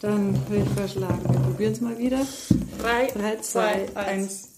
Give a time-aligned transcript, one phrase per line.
[0.00, 2.26] Dann würde ich vorschlagen, wir probieren es mal wieder.
[2.80, 4.48] 3, 3, 2, 1.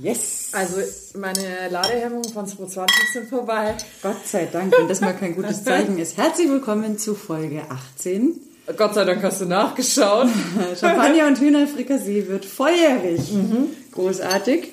[0.00, 0.48] Yes!
[0.52, 0.76] Also
[1.18, 3.76] meine Ladehemmungen von 220 sind vorbei.
[4.02, 6.16] Gott sei Dank, wenn das mal kein gutes Zeichen ist.
[6.16, 7.62] Herzlich willkommen zu Folge
[7.98, 8.40] 18.
[8.74, 10.28] Gott sei Dank hast du nachgeschaut.
[10.80, 13.20] Champagner und Hühnerfrikassee wird volljährig.
[13.92, 14.68] Großartig.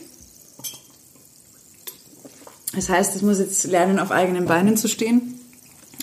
[2.73, 5.37] Das heißt, es muss jetzt lernen, auf eigenen Beinen zu stehen,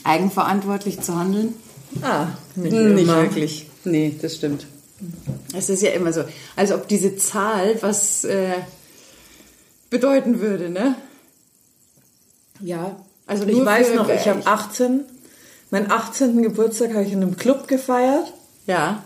[0.03, 1.55] eigenverantwortlich zu handeln.
[2.03, 3.67] Ah, nicht, Nicht wirklich.
[3.85, 4.67] Nee, das stimmt.
[5.57, 6.25] Es ist ja immer so,
[6.57, 8.55] als ob diese Zahl was äh,
[9.91, 10.97] bedeuten würde, ne?
[12.61, 15.05] Ja, Also ich weiß noch, ich habe 18,
[15.71, 16.43] meinen 18.
[16.43, 18.33] Geburtstag habe ich in einem Club gefeiert.
[18.67, 19.03] Ja.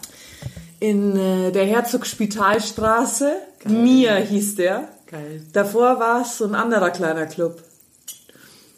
[0.81, 3.33] In äh, der Herzog-Spitalstraße.
[3.65, 4.89] Mia hieß der.
[5.11, 5.43] Geil.
[5.53, 7.63] Davor war es so ein anderer kleiner Club.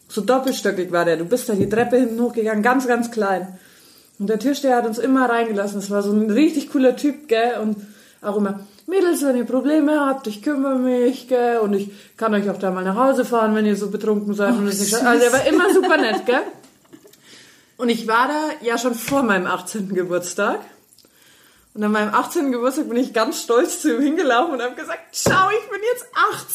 [0.09, 1.17] So doppelstöckig war der.
[1.17, 3.59] Du bist da die Treppe hinten hochgegangen, ganz, ganz klein.
[4.21, 5.79] Und der Türsteher hat uns immer reingelassen.
[5.79, 7.59] Es war so ein richtig cooler Typ, gell?
[7.63, 7.79] Und
[8.21, 11.59] auch immer, Mädels, wenn ihr Probleme habt, ich kümmere mich, gell?
[11.61, 14.55] Und ich kann euch auch da mal nach Hause fahren, wenn ihr so betrunken seid.
[14.57, 14.95] süß.
[14.95, 16.43] also er war immer super nett, gell?
[17.79, 19.95] Und ich war da ja schon vor meinem 18.
[19.95, 20.61] Geburtstag.
[21.73, 22.53] Und an meinem 18.
[22.53, 26.05] Geburtstag bin ich ganz stolz zu ihm hingelaufen und habe gesagt, schau, ich bin jetzt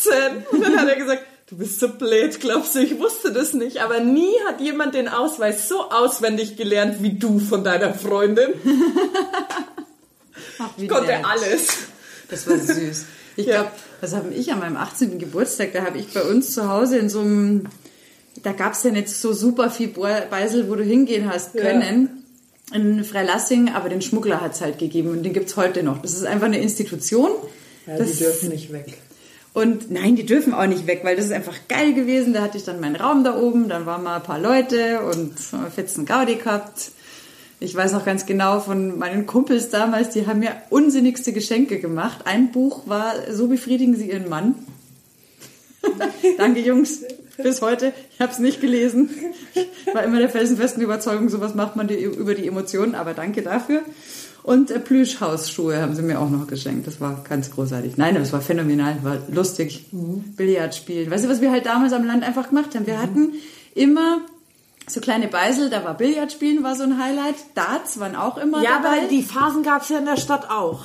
[0.04, 0.46] 18.
[0.52, 3.78] Und dann hat er gesagt, du bist so blöd, glaubst du, ich wusste das nicht.
[3.78, 8.50] Aber nie hat jemand den Ausweis so auswendig gelernt wie du von deiner Freundin.
[10.60, 11.26] Ach, wie Konnte nett.
[11.26, 11.68] alles.
[12.30, 13.06] Das war süß.
[13.38, 13.56] Ich Ja.
[13.62, 13.72] glaube,
[14.02, 15.20] was habe ich an meinem 18.
[15.20, 15.74] Geburtstag?
[15.74, 17.66] Da habe ich bei uns zu Hause in so einem,
[18.44, 21.62] da gab es ja nicht so super viel Beisel, wo du hingehen hast Ja.
[21.62, 22.24] können.
[22.74, 26.02] In Freilassing, aber den Schmuggler hat es halt gegeben und den gibt's heute noch.
[26.02, 27.30] Das ist einfach eine Institution.
[27.86, 28.98] Ja, das, die dürfen nicht weg.
[29.56, 32.34] Und nein, die dürfen auch nicht weg, weil das ist einfach geil gewesen.
[32.34, 35.32] Da hatte ich dann meinen Raum da oben, dann waren mal ein paar Leute und
[35.32, 36.92] äh, fetzen Gaudi gehabt.
[37.62, 42.26] Ich weiß noch ganz genau von meinen Kumpels damals, die haben mir unsinnigste Geschenke gemacht.
[42.26, 44.56] Ein Buch war So befriedigen Sie Ihren Mann.
[46.38, 47.04] Danke Jungs,
[47.38, 47.94] bis heute.
[48.14, 49.10] Ich habe es nicht gelesen.
[49.54, 53.84] Ich war immer der felsenfesten Überzeugung, sowas macht man über die Emotionen, aber danke dafür.
[54.46, 56.86] Und äh, Plüschhausschuhe haben sie mir auch noch geschenkt.
[56.86, 57.98] Das war ganz großartig.
[57.98, 59.88] Nein, das war phänomenal, war lustig.
[59.92, 61.10] Billard spielen.
[61.10, 62.86] Weißt du, was wir halt damals am Land einfach gemacht haben?
[62.86, 63.34] Wir hatten
[63.74, 64.20] immer
[64.88, 67.34] so kleine Beisel, da war Billard spielen, war so ein Highlight.
[67.56, 69.00] Darts waren auch immer Ja, dabei.
[69.00, 70.82] aber die Phasen gab es ja in der Stadt auch.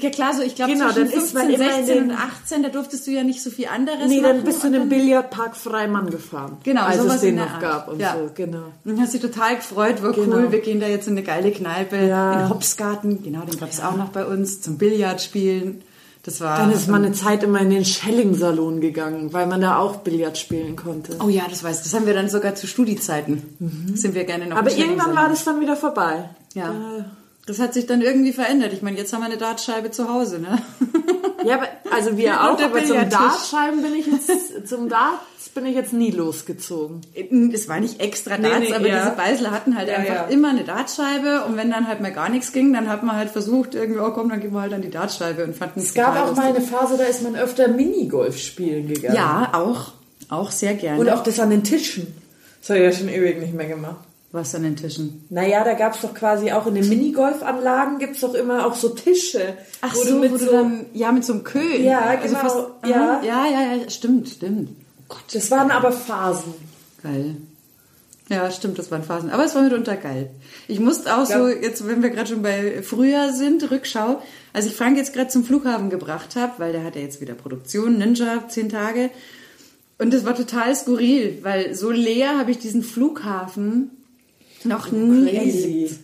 [0.00, 2.08] Ja klar, so ich glaube Genau, zwischen dann ist man 15, immer in 16 und
[2.08, 4.36] den- 18, da durftest du ja nicht so viel anderes Nee, machen.
[4.36, 6.56] dann bist du in den Billardpark Freimann gefahren.
[6.64, 8.14] Genau, als es den noch gab und Ja.
[8.18, 8.64] so, genau.
[8.84, 10.36] Und hast dich total gefreut, war Genau.
[10.36, 12.32] cool, wir gehen da jetzt in eine geile Kneipe, Ja.
[12.32, 15.82] in den Hopsgarten, genau, den gab es auch noch bei uns, zum Billard spielen.
[16.24, 16.56] Das war...
[16.56, 20.38] Dann ist man eine Zeit immer in den Schelling-Salon gegangen, weil man da auch Billard
[20.38, 21.16] spielen konnte.
[21.22, 21.82] Oh ja, das weiß ich.
[21.84, 23.42] Das haben wir dann sogar zu Studiezeiten.
[23.94, 26.30] Sind wir gerne noch Aber irgendwann war das dann wieder vorbei.
[26.54, 26.70] Ja.
[26.70, 27.04] Äh,
[27.46, 28.72] Das hat sich dann irgendwie verändert.
[28.72, 30.58] Ich meine, jetzt haben wir eine Dartscheibe zu Hause, ne?
[31.44, 32.96] Ja, aber, also wir Und auch, aber zum.
[33.08, 37.00] Dartscheiben bin ich jetzt, zum Darts bin ich jetzt nie losgezogen.
[37.52, 39.04] Es war nicht extra Nee, Darts, nee, aber ja.
[39.04, 40.24] diese Beisler hatten halt Ja, einfach ja.
[40.26, 43.30] immer eine Dartscheibe und wenn dann halt mal gar nichts ging, dann hat man halt
[43.30, 46.16] versucht, irgendwie, oh komm, dann gehen wir halt an die Dartscheibe und fanden Es gab
[46.16, 49.16] auch mal eine Phase, da ist man öfter Minigolf spielen gegangen.
[49.16, 49.92] Ja, auch.
[50.28, 51.00] Auch sehr gerne.
[51.00, 52.06] Und auch das an den Tischen.
[52.60, 53.96] Das habe ich ja schon ewig nicht mehr gemacht.
[54.32, 55.24] Was an den Tischen.
[55.28, 58.74] Naja, da gab es doch quasi auch in den Minigolfanlagen gibt es doch immer auch
[58.74, 59.56] so Tische.
[59.82, 61.80] Ach wo so, du mit wo so du dann, ja, mit so einem Köhl.
[61.80, 63.22] Ja, genau, aha, ja.
[63.22, 64.70] ja, ja, ja, stimmt, stimmt.
[65.32, 66.54] Das waren aber Phasen.
[67.02, 67.36] Geil.
[68.28, 69.30] Ja, stimmt, das waren Phasen.
[69.30, 70.30] Aber es war mitunter geil.
[70.66, 74.22] Ich musste auch so, jetzt, wenn wir gerade schon bei Frühjahr sind, Rückschau,
[74.54, 77.34] als ich Frank jetzt gerade zum Flughafen gebracht habe, weil der hat ja jetzt wieder
[77.34, 79.10] Produktion, Ninja, zehn Tage.
[79.98, 83.90] Und das war total skurril, weil so leer habe ich diesen Flughafen
[84.64, 85.62] noch nie Crazy.
[85.62, 85.94] erlebt.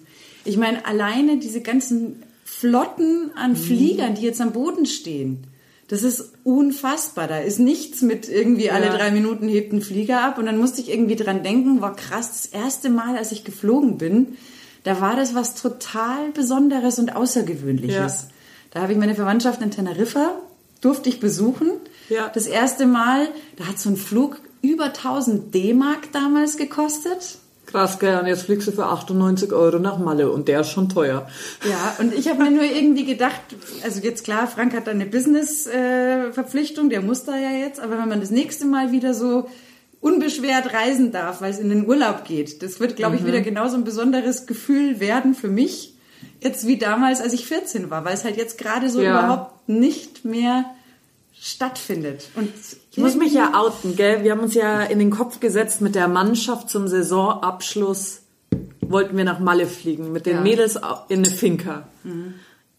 [0.44, 5.44] Ich meine, alleine diese ganzen Flotten an Fliegern, die jetzt am Boden stehen,
[5.88, 7.28] das ist unfassbar.
[7.28, 8.96] Da ist nichts mit irgendwie alle Ja.
[8.96, 10.38] drei Minuten hebt ein Flieger ab.
[10.38, 13.96] Und dann musste ich irgendwie dran denken, war krass, das erste Mal, als ich geflogen
[13.98, 14.36] bin,
[14.84, 17.96] da war das was total Besonderes und Außergewöhnliches.
[18.22, 18.28] Ja.
[18.70, 20.32] Da habe ich meine Verwandtschaft in Teneriffa,
[20.82, 21.70] durfte ich besuchen.
[22.10, 22.28] Ja.
[22.32, 27.38] Das erste Mal, da hat so ein Flug über 1000 D-Mark damals gekostet.
[27.70, 28.18] Krass, gell?
[28.18, 31.28] Und jetzt fliegst du für 98 Euro nach Malle und der ist schon teuer.
[31.68, 33.40] Ja, und ich habe mir nur irgendwie gedacht,
[33.84, 38.08] also jetzt klar, Frank hat da eine Business-Verpflichtung, der muss da ja jetzt, aber wenn
[38.08, 39.50] man das nächste Mal wieder so
[40.00, 43.76] unbeschwert reisen darf, weil es in den Urlaub geht, das wird, glaube ich, wieder genauso
[43.76, 45.94] ein besonderes Gefühl werden für mich,
[46.40, 49.10] jetzt wie damals, als ich 14 war, weil es halt jetzt gerade so Ja.
[49.18, 50.64] überhaupt nicht mehr
[51.40, 52.28] stattfindet.
[52.34, 52.48] Und
[52.98, 54.24] Ich muss mich ja outen, gell?
[54.24, 58.22] Wir haben uns ja in den Kopf gesetzt, mit der Mannschaft zum Saisonabschluss
[58.80, 60.40] wollten wir nach Malle fliegen mit den Ja.
[60.42, 60.76] Mädels
[61.08, 61.86] in eine Finca.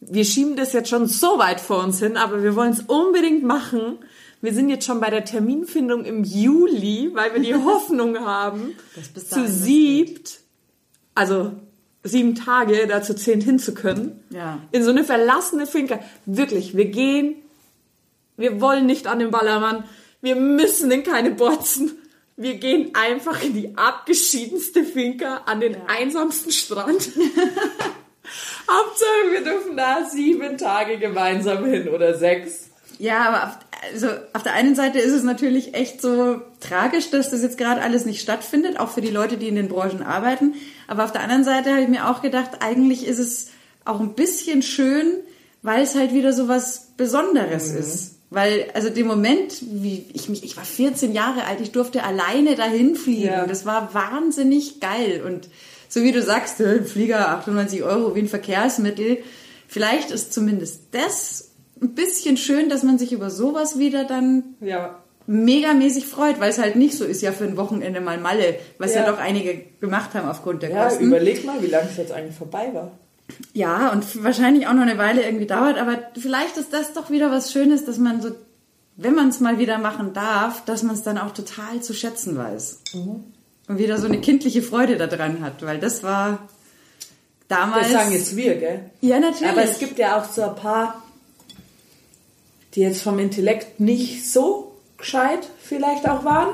[0.02, 3.44] Wir schieben das jetzt schon so weit vor uns hin, aber wir wollen es unbedingt
[3.44, 4.00] machen.
[4.42, 8.76] Wir sind jetzt schon bei der Terminfindung im Juli, weil wir die Hoffnung haben,
[9.14, 10.40] zu siebt,
[11.16, 11.52] also
[12.04, 14.22] sieben Tage da zu zehn hin zu können.
[14.32, 14.60] Ja.
[14.72, 16.00] In so eine verlassene Finca.
[16.26, 17.36] Wirklich, wir gehen,
[18.36, 19.84] wir wollen nicht an den Ballermann,
[20.22, 21.98] wir müssen in keine Botzen.
[22.36, 27.10] Wir gehen einfach in die abgeschiedenste Finca an den einsamsten Strand.
[28.70, 32.70] Hauptsache, wir dürfen da sieben Tage gemeinsam hin oder sechs.
[32.98, 33.58] Ja, aber auf,
[33.92, 37.82] also auf der einen Seite ist es natürlich echt so tragisch, dass das jetzt gerade
[37.82, 40.54] alles nicht stattfindet, auch für die Leute, die in den Branchen arbeiten.
[40.88, 43.50] Aber auf der anderen Seite habe ich mir auch gedacht, eigentlich ist es
[43.86, 45.14] auch ein bisschen schön,
[45.62, 48.19] weil es halt wieder so was Besonderes ist.
[48.32, 52.56] Weil, also dem Moment, wie ich mich, ich war 14 Jahre alt, ich durfte alleine
[52.56, 53.24] dahin fliegen.
[53.26, 53.48] Ja.
[53.48, 55.24] Das war wahnsinnig geil.
[55.26, 55.50] Und
[55.88, 59.18] so wie du sagst, Flieger 98 Euro wie ein Verkehrsmittel.
[59.68, 65.00] Vielleicht ist zumindest das ein bisschen schön, dass man sich über sowas wieder dann Ja.
[65.26, 68.94] megamäßig freut, weil es halt nicht so ist, ja für ein Wochenende mal Malle, was
[68.94, 69.12] ja, Ja.
[69.12, 71.06] doch einige gemacht haben aufgrund der Ja, Kosten.
[71.06, 72.92] überleg mal, wie lange es jetzt eigentlich vorbei war.
[73.54, 77.32] Ja, und wahrscheinlich auch noch eine Weile irgendwie dauert, aber vielleicht ist das doch wieder
[77.32, 78.32] was Schönes, dass man so,
[78.96, 82.38] wenn man es mal wieder machen darf, dass man es dann auch total zu schätzen
[82.38, 82.82] weiß.
[83.68, 86.50] Und wieder so eine kindliche Freude daran hat, weil das war
[87.48, 87.92] damals.
[87.92, 88.90] Das sagen jetzt wir, gell?
[89.02, 89.52] ja, natürlich.
[89.52, 91.04] Aber es gibt ja auch so ein paar,
[92.74, 96.50] die jetzt vom Intellekt nicht so gescheit vielleicht auch waren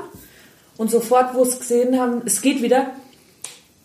[0.76, 2.92] und sofort, wo es gesehen haben, es geht wieder,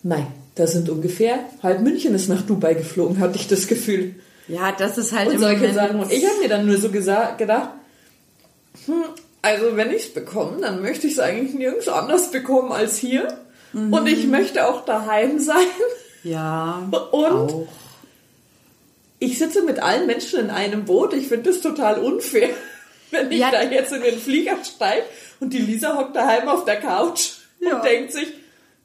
[0.04, 0.28] nein,
[0.62, 4.14] da sind ungefähr halb München ist nach Dubai geflogen, hatte ich das Gefühl.
[4.48, 6.00] ja, das ist halt Und solche Sachen.
[6.00, 7.40] Und ich habe mir dann nur so gedacht,
[8.86, 9.04] hm,
[9.42, 13.28] also wenn ich es bekomme, dann möchte ich es eigentlich nirgends anders bekommen als hier.
[13.74, 15.66] Und ich möchte auch daheim sein.
[16.24, 16.88] Ja.
[16.92, 17.68] Und auch.
[19.18, 21.14] ich sitze mit allen Menschen in einem Boot.
[21.14, 22.50] Ich finde das total unfair,
[23.12, 23.50] wenn ich Ja.
[23.50, 25.06] da jetzt in den Flieger steige
[25.40, 27.78] und die Lisa hockt daheim auf der Couch Ja.
[27.78, 28.28] und denkt sich,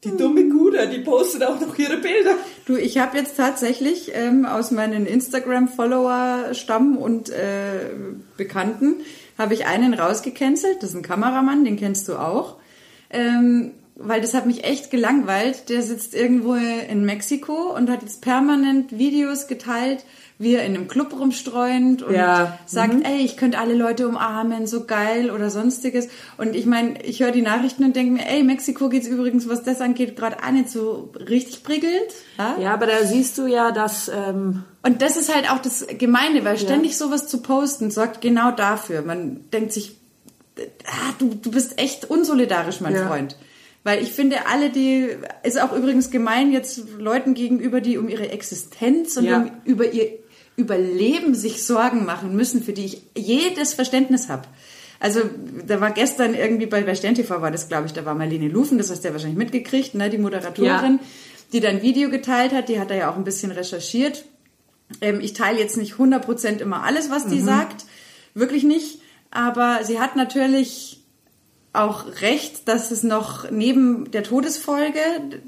[0.04, 2.34] die dumme Guder, die postet auch noch ihre Bilder.
[2.66, 7.90] Du, ich habe jetzt tatsächlich ähm, aus meinen Instagram-Follower-Stamm und äh,
[8.36, 8.96] Bekannten
[9.38, 10.82] habe ich einen rausgecancelt.
[10.82, 12.56] Das ist ein Kameramann, den kennst du auch.
[13.10, 15.70] Ähm, weil das hat mich echt gelangweilt.
[15.70, 20.04] Der sitzt irgendwo in Mexiko und hat jetzt permanent Videos geteilt,
[20.38, 22.58] wie er in einem Club rumstreuend und Ja.
[22.66, 26.08] sagt, ey, ich könnte alle Leute umarmen, so geil oder sonstiges.
[26.36, 29.62] Und ich meine, ich höre die Nachrichten und denke mir, ey, Mexiko geht's übrigens, was
[29.62, 32.12] das angeht, gerade auch nicht so richtig prickelnd.
[32.36, 32.56] Ja?
[32.60, 34.08] Ja, aber da siehst du ja, dass...
[34.08, 38.50] Ähm, Und das ist halt auch das Gemeine, weil ständig sowas zu posten sorgt genau
[38.50, 39.00] dafür.
[39.00, 39.96] Man denkt sich,
[40.86, 43.06] ah, du, du bist echt unsolidarisch, mein Ja.
[43.08, 43.36] Freund.
[43.84, 45.08] Weil ich finde, alle, die,
[45.44, 49.38] ist auch übrigens gemein jetzt Leuten gegenüber, die um ihre Existenz und Ja.
[49.38, 50.10] um, über ihr
[50.56, 54.44] Überleben sich Sorgen machen müssen, für die ich jedes Verständnis habe.
[54.98, 55.20] Also
[55.66, 58.48] da war gestern irgendwie bei, bei Stern TV war das, glaube ich, da war Marlene
[58.48, 60.64] Lufen, das hast du ja wahrscheinlich mitgekriegt, ne, die Moderatorin,
[60.94, 60.98] Ja.
[61.52, 64.24] die dann ein Video geteilt hat, die hat da ja auch ein bisschen recherchiert.
[65.02, 67.84] Ähm, ich teile jetzt nicht 100% immer alles, was die sagt,
[68.32, 69.00] wirklich nicht,
[69.30, 71.02] aber sie hat natürlich
[71.74, 74.98] auch recht, dass es noch neben der Todesfolge,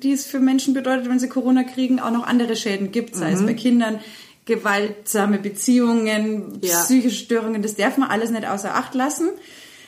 [0.03, 3.33] die es für Menschen bedeutet, wenn sie Corona kriegen, auch noch andere Schäden gibt, sei
[3.33, 4.01] es bei Kindern,
[4.49, 6.83] gewaltsame Beziehungen, Ja.
[6.83, 9.29] psychische Störungen, das darf man alles nicht außer Acht lassen.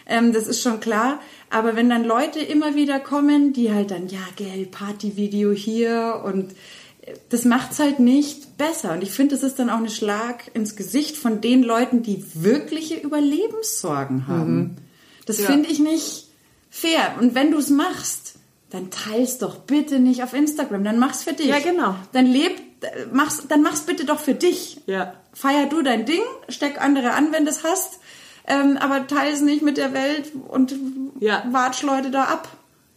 [0.07, 1.21] Ähm, das ist schon klar.
[1.51, 6.53] Aber wenn dann Leute immer wieder kommen, die halt dann, ja, gell, Partyvideo hier und
[7.03, 8.93] äh, das macht's halt nicht besser.
[8.93, 12.25] Und ich finde, das ist dann auch ein Schlag ins Gesicht von den Leuten, die
[12.35, 14.77] wirkliche Überlebenssorgen haben.
[15.27, 15.47] Das Ja.
[15.47, 16.29] finde ich nicht
[16.71, 17.15] fair.
[17.21, 18.35] Und wenn du es machst,
[18.71, 20.85] dann teils doch bitte nicht auf Instagram.
[20.85, 21.47] Dann mach's für dich.
[21.47, 21.97] Ja, genau.
[22.13, 22.63] Dann leb, äh,
[23.13, 24.81] mach's, dann mach's bitte doch für dich.
[24.87, 25.15] Ja.
[25.33, 28.01] Feier du dein Ding, steck andere an, wenn du es hast.
[28.47, 30.75] Ähm, aber teile es nicht mit der Welt und
[31.21, 31.45] Ja.
[31.51, 32.49] watsch Leute da ab.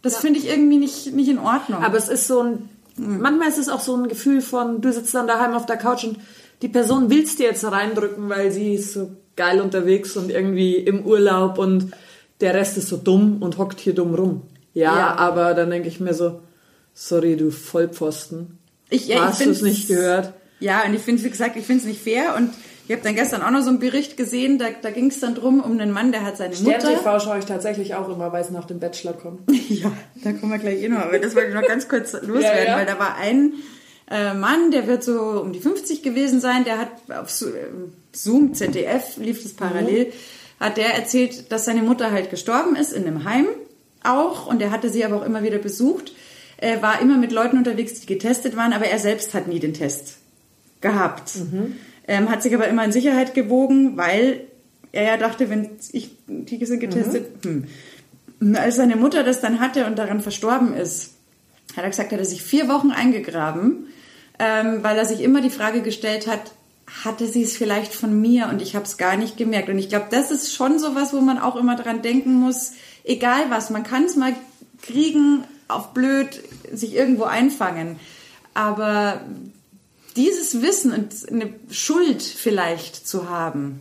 [0.02, 1.82] Das finde ich irgendwie nicht, nicht in Ordnung.
[1.82, 5.14] Aber es ist so ein, manchmal ist es auch so ein Gefühl von, du sitzt
[5.14, 6.18] dann daheim auf der Couch und
[6.62, 11.04] die Person willst dir jetzt reindrücken, weil sie ist so geil unterwegs und irgendwie im
[11.06, 11.92] Urlaub und
[12.40, 14.42] der Rest ist so dumm und hockt hier dumm rum.
[14.72, 15.14] Ja, Ja.
[15.16, 16.40] aber dann denke ich mir so,
[16.94, 18.58] sorry, du Vollpfosten.
[18.94, 20.32] Ich, ja, Hast ich du es nicht gehört?
[20.60, 22.34] Ja, und ich finde, wie gesagt, ich finde es nicht fair.
[22.36, 22.50] Und
[22.86, 25.34] ich habe dann gestern auch noch so einen Bericht gesehen, da, da ging es dann
[25.34, 26.88] drum um einen Mann, der hat seine Stern Mutter.
[26.88, 29.40] TV schaue ich tatsächlich auch immer, weil es nach dem Bachelor kommt.
[29.68, 29.90] Ja,
[30.22, 30.98] da kommen wir gleich eh noch.
[30.98, 32.76] Aber das wollte ich noch ganz kurz loswerden, Ja, ja.
[32.76, 33.54] weil da war ein
[34.10, 37.46] äh, Mann, der wird so um die 50 gewesen sein, der hat auf äh,
[38.12, 40.12] Zoom, ZDF, lief das parallel,
[40.60, 43.46] hat der erzählt, dass seine Mutter halt gestorben ist in einem Heim
[44.02, 46.12] auch und er hatte sie aber auch immer wieder besucht.
[46.58, 49.74] Äh, war immer mit Leuten unterwegs, die getestet waren, aber er selbst hat nie den
[49.74, 50.16] Test
[50.80, 51.32] gehabt.
[52.06, 54.42] Ähm, hat sich aber immer in Sicherheit gewogen, weil
[54.92, 57.64] er ja dachte, wenn ich, die sind getestet, hm.
[58.40, 61.12] Und als seine Mutter das dann hatte und daran verstorben ist,
[61.76, 63.86] hat er gesagt, hat er sich vier Wochen eingegraben,
[64.38, 66.52] ähm, weil er sich immer die Frage gestellt hat,
[67.04, 69.70] hatte sie es vielleicht von mir und ich habe es gar nicht gemerkt.
[69.70, 72.72] Und ich glaube, das ist schon so was, wo man auch immer dran denken muss,
[73.04, 74.34] egal was, man kann es mal
[74.82, 76.42] kriegen, auf blöd,
[76.72, 77.98] sich irgendwo einfangen.
[78.54, 79.20] Aber
[80.16, 83.80] dieses Wissen und eine Schuld vielleicht zu haben,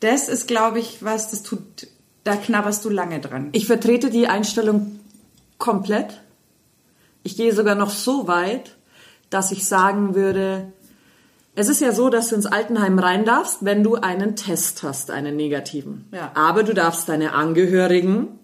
[0.00, 1.88] das ist, glaube ich, was, das tut,
[2.24, 3.48] da knabberst du lange dran.
[3.52, 5.00] Ich vertrete die Einstellung
[5.58, 6.20] komplett.
[7.22, 8.76] Ich gehe sogar noch so weit,
[9.30, 10.72] dass ich sagen würde,
[11.54, 15.10] es ist ja so, dass du ins Altenheim rein darfst, wenn du einen Test hast,
[15.10, 16.06] einen negativen.
[16.12, 16.30] Ja.
[16.34, 18.37] Aber du darfst deine Angehörigen,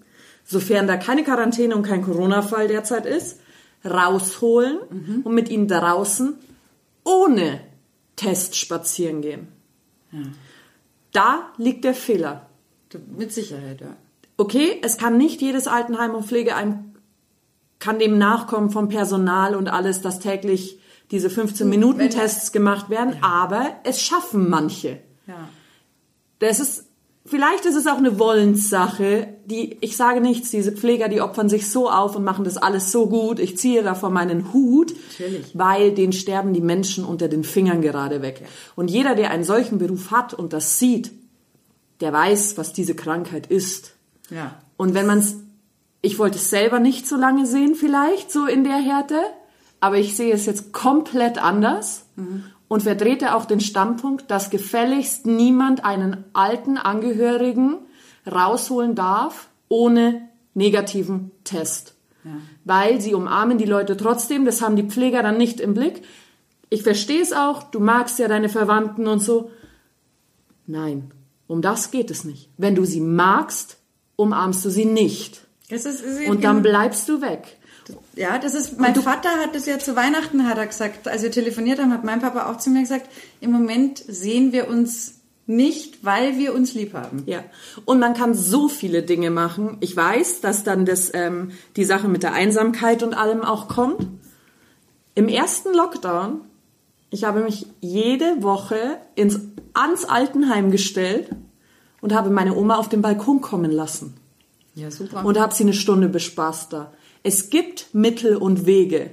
[0.45, 3.41] sofern da keine Quarantäne und kein Corona-Fall derzeit ist,
[3.85, 4.79] rausholen
[5.25, 6.35] und mit ihnen draußen
[7.05, 7.61] ohne
[8.17, 9.49] Test spazieren gehen.
[11.13, 12.49] Da liegt der Fehler.
[13.17, 13.97] Mit Sicherheit, ja.
[14.37, 16.95] Okay, es kann nicht jedes Altenheim und Pflegeheim
[17.81, 20.79] kann dem nachkommen vom Personal und alles, dass täglich
[21.11, 25.01] diese 15 Minuten wenn- Tests gemacht werden, aber es schaffen manche.
[25.27, 25.49] Ja.
[26.39, 26.87] Das ist
[27.27, 31.71] vielleicht ist es auch eine Wollenssache, die ich sage nichts, diese Pfleger, die opfern sich
[31.71, 33.39] so auf und machen das alles so gut.
[33.39, 35.51] Ich ziehe davor meinen Hut, Natürlich.
[35.55, 38.47] weil denen sterben die Menschen unter den Fingern gerade weg.
[38.77, 41.13] Und jeder, der einen solchen Beruf hat und das sieht,
[42.01, 43.95] der weiß, was diese Krankheit ist.
[44.31, 44.61] Ja.
[44.77, 45.37] Und wenn man es,
[46.03, 49.21] ich wollte es selber nicht so lange sehen, vielleicht so in der Härte,
[49.81, 52.07] aber ich sehe es jetzt komplett anders
[52.69, 57.79] und vertrete auch den Standpunkt, dass gefälligst niemand einen alten Angehörigen
[58.31, 61.95] rausholen darf ohne negativen Test.
[62.65, 66.03] Weil sie umarmen die Leute trotzdem, das haben die Pfleger dann nicht im Blick.
[66.71, 69.51] Ich verstehe es auch, du magst ja deine Verwandten und so.
[70.67, 71.13] Nein,
[71.47, 72.49] um das geht es nicht.
[72.57, 73.79] Wenn du sie magst,
[74.17, 75.43] umarmst du sie nicht.
[75.69, 77.59] Ist, ist Und dann bleibst du weg.
[78.15, 81.31] Ja, das ist, mein Vater hat das ja zu Weihnachten, hat er gesagt, als wir
[81.31, 83.09] telefoniert haben, hat mein Papa auch zu mir gesagt,
[83.41, 85.15] im Moment sehen wir uns
[85.47, 87.23] nicht, weil wir uns lieb haben.
[87.27, 87.45] Ja.
[87.85, 89.77] Und man kann so viele Dinge machen.
[89.81, 94.07] Ich weiß, dass dann das, ähm, die Sache mit der Einsamkeit und allem auch kommt.
[95.15, 96.41] Im ersten Lockdown,
[97.11, 99.39] ich habe mich jede Woche ins,
[99.75, 101.29] ans Altenheim gestellt
[102.01, 104.15] und habe meine Oma auf den Balkon kommen lassen.
[104.75, 105.25] Ja, super.
[105.25, 106.93] und habe sie eine Stunde bespaßt da.
[107.27, 109.09] Es gibt Mittel und Wege.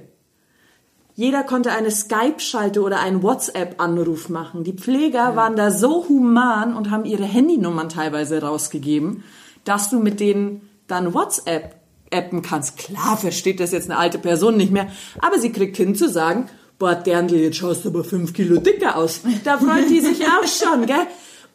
[1.14, 4.64] Jeder konnte eine Skype-Schalte oder einen WhatsApp-Anruf machen.
[4.64, 9.24] Die Pfleger waren da so human und haben ihre Handynummern teilweise rausgegeben,
[9.64, 11.76] dass du mit denen dann WhatsApp
[12.12, 12.76] appen kannst.
[12.76, 14.88] Klar versteht das jetzt eine alte Person nicht mehr,
[15.18, 18.96] aber sie kriegt hin zu sagen, boah, Derndl, jetzt schaust du aber fünf Kilo dicker
[18.96, 19.22] aus.
[19.42, 21.06] Da freut die sich auch schon, gell?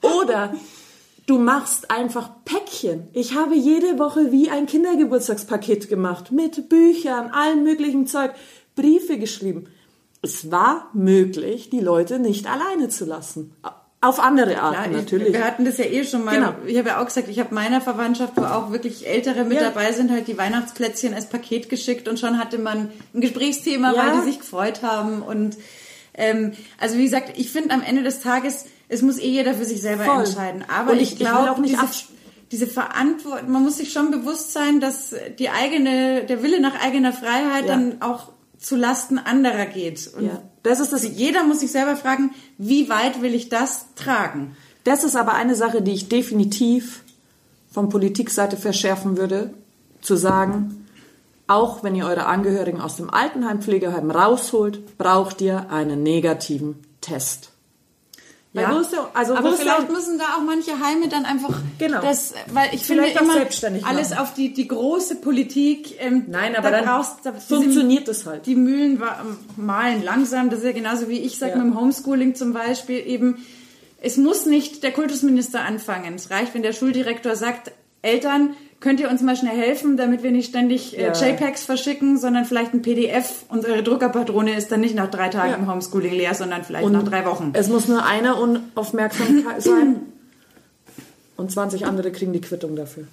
[0.01, 0.55] Oder
[1.27, 3.10] Du machst einfach Päckchen.
[3.12, 8.31] Ich habe jede Woche wie ein Kindergeburtstagspaket gemacht mit Büchern, allem möglichen Zeug,
[8.75, 9.65] Briefe geschrieben.
[10.22, 13.53] Es war möglich, die Leute nicht alleine zu lassen.
[14.00, 15.34] Auf andere Ja, ich, natürlich.
[15.34, 16.34] Wir hatten das ja eh schon mal.
[16.34, 16.53] Genau.
[16.65, 19.63] Ich habe ja auch gesagt, ich habe meiner Verwandtschaft, wo auch wirklich Ältere mit Ja.
[19.69, 23.98] dabei sind, halt die Weihnachtsplätzchen als Paket geschickt und schon hatte man ein Gesprächsthema, Ja.
[23.98, 25.22] weil die sich gefreut haben.
[25.24, 25.57] Und
[26.13, 29.65] ähm, also wie gesagt, ich finde am Ende des Tages, es muss eh jeder für
[29.65, 30.25] sich selber Voll.
[30.25, 30.63] entscheiden.
[30.67, 32.06] Aber Und ich, ich- glaube, auch nicht diese,
[32.51, 37.12] diese Verantwortung, man muss sich schon bewusst sein, dass die eigene, der Wille nach eigener
[37.13, 37.75] Freiheit Ja.
[37.75, 40.10] dann auch zu Lasten anderer geht.
[40.17, 40.41] Und Ja.
[40.63, 44.56] Das ist das jeder muss sich selber fragen, wie weit will ich das tragen?
[44.84, 47.03] Das ist aber eine Sache, die ich definitiv
[47.72, 49.53] von Politikseite verschärfen würde,
[50.01, 50.88] zu sagen,
[51.48, 57.51] auch wenn ihr eure Angehörigen aus dem Altenheim, Pflegeheim rausholt, braucht ihr einen negativen Test.
[58.57, 62.01] Weil wo ist der, also aber vielleicht müssen da auch manche Heime dann einfach Genau.
[62.01, 64.19] das, weil ich Vielleicht finde immer alles machen.
[64.21, 65.95] auf die die große Politik.
[65.99, 68.45] Ähm, Nein, aber da dann brauchst, da, funktioniert es halt.
[68.45, 69.17] Die Mühlen wa-
[69.55, 70.49] malen langsam.
[70.49, 71.57] Das ist ja genauso wie ich sage Ja.
[71.57, 73.45] mit dem Homeschooling zum Beispiel eben.
[74.01, 76.15] Es muss nicht der Kultusminister anfangen.
[76.15, 77.71] Es reicht, wenn der Schuldirektor sagt,
[78.03, 81.12] Eltern, könnt ihr uns mal schnell helfen, damit wir nicht ständig äh, Ja.
[81.13, 85.51] JPEGs verschicken, sondern vielleicht ein PDF und eure Druckerpatrone ist dann nicht nach drei Tagen
[85.51, 85.57] Ja.
[85.57, 87.51] im Homeschooling leer, sondern vielleicht nach drei Wochen.
[87.53, 90.01] Es muss nur einer unaufmerksam sein
[91.38, 93.05] und 20 andere kriegen die Quittung dafür.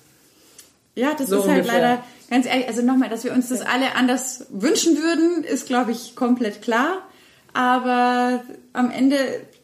[0.97, 1.80] Ja, das So ist halt ungefähr.
[1.80, 5.90] leider, ganz ehrlich, also nochmal, dass wir uns das alle anders wünschen würden, ist, glaube
[5.92, 6.99] ich, komplett klar.
[7.52, 8.42] Aber
[8.73, 9.16] am Ende,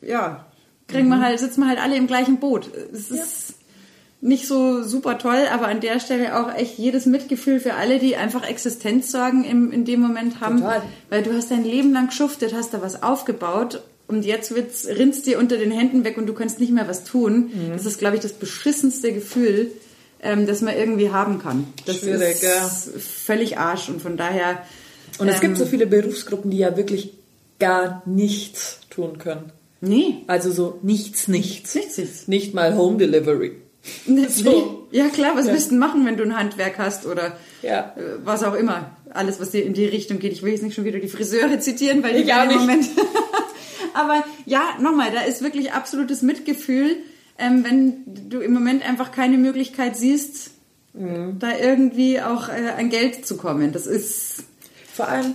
[0.02, 0.47] ja,
[0.88, 1.11] kriegen Mhm.
[1.12, 2.69] wir halt, sitzen wir halt alle im gleichen Boot.
[2.92, 3.50] Es ist,
[4.21, 8.17] nicht so super toll, aber an der Stelle auch echt jedes Mitgefühl für alle, die
[8.17, 10.59] einfach Existenzsorgen im, in dem Moment haben.
[10.59, 10.83] Total.
[11.09, 15.23] Weil du hast dein Leben lang geschuftet, hast da was aufgebaut und jetzt wird's, rinnt's
[15.23, 17.50] dir unter den Händen weg und du kannst nicht mehr was tun.
[17.55, 17.73] Mhm.
[17.73, 19.71] Das ist, glaube ich, das beschissenste Gefühl,
[20.23, 21.67] ähm, das man irgendwie haben kann.
[21.87, 22.69] Das Schwierig, ist ja.
[22.99, 24.62] völlig Arsch und von daher...
[25.19, 27.15] Und es gibt ähm, so viele Berufsgruppen, die ja wirklich
[27.59, 29.53] gar nichts tun können.
[29.81, 31.75] Nee, Also so nichts, nichts.
[31.75, 32.29] nichts, nichts.
[32.29, 33.53] Nicht mal Home Delivery.
[34.28, 34.88] So.
[34.90, 35.52] Ja klar, was Ja.
[35.52, 37.94] willst du machen, wenn du ein Handwerk hast oder Ja.
[37.96, 38.90] äh, was auch immer.
[39.10, 40.32] Alles, was dir in die Richtung geht.
[40.32, 42.58] Ich will jetzt nicht schon wieder die Friseure zitieren, weil die auch im nicht.
[42.60, 42.87] Moment...
[43.94, 46.96] Aber ja, nochmal, da ist wirklich absolutes Mitgefühl,
[47.38, 50.50] ähm, wenn du im Moment einfach keine Möglichkeit siehst,
[50.92, 51.38] Mhm.
[51.38, 53.70] da irgendwie auch äh, an Geld zu kommen.
[53.72, 54.42] Das ist...
[54.92, 55.34] Vor allem,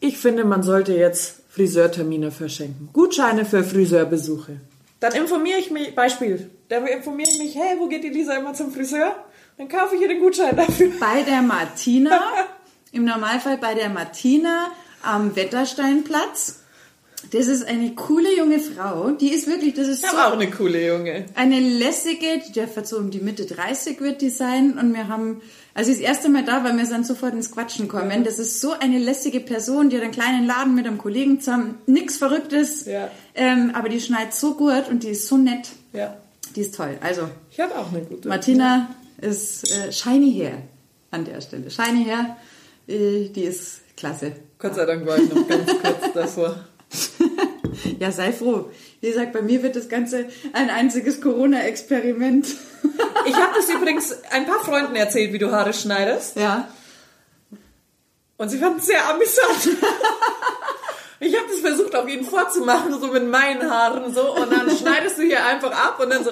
[0.00, 2.88] ich finde, man sollte jetzt Friseurtermine verschenken.
[2.92, 4.56] Gutscheine für Friseurbesuche.
[5.00, 8.54] Dann informiere ich mich, Beispiel, dann informiere ich mich, hey, wo geht die Lisa immer
[8.54, 9.14] zum Friseur?
[9.58, 10.90] Dann kaufe ich ihr den Gutschein dafür.
[10.98, 12.18] Bei der Martina,
[12.92, 14.70] im Normalfall bei der Martina
[15.02, 16.60] am Wettersteinplatz.
[17.30, 19.10] Das ist eine coole junge Frau.
[19.10, 21.26] Die ist wirklich, das ist Ich so auch eine coole Junge.
[21.36, 24.76] eine lässige, die dürfte so um die Mitte 30 wird die sein.
[24.78, 25.40] Und wir haben,
[25.74, 28.24] also das erste Mal da, weil wir dann sofort ins Quatschen kommen.
[28.24, 31.78] Das ist so eine lässige Person, die hat einen kleinen Laden mit einem Kollegen zusammen.
[31.86, 32.86] Nix Verrücktes.
[32.86, 33.08] Ja.
[33.34, 35.68] Ähm, aber die schneidet so gut und die ist so nett.
[35.92, 36.16] Ja.
[36.54, 36.98] Die ist toll.
[37.00, 38.28] Also, Ich habe auch eine gute.
[38.28, 40.62] Martina ist äh, shiny hair
[41.10, 41.70] an der Stelle.
[41.70, 42.36] Shiny hair,
[42.88, 44.32] äh, die ist klasse.
[44.58, 46.56] Gott sei Dank war ich noch ganz kurz davor.
[47.98, 48.70] Ja, sei froh.
[49.00, 52.46] Wie gesagt, bei mir wird das Ganze ein einziges Corona-Experiment.
[53.24, 56.36] Ich habe das übrigens ein paar Freunden erzählt, wie du Haare schneidest.
[56.36, 56.68] Ja.
[58.36, 59.78] Und sie fanden es sehr amüsant.
[61.22, 64.34] Ich habe das versucht, auf ihn vorzumachen, so mit meinen Haaren so.
[64.34, 66.30] Und dann schneidest du hier einfach ab und dann so.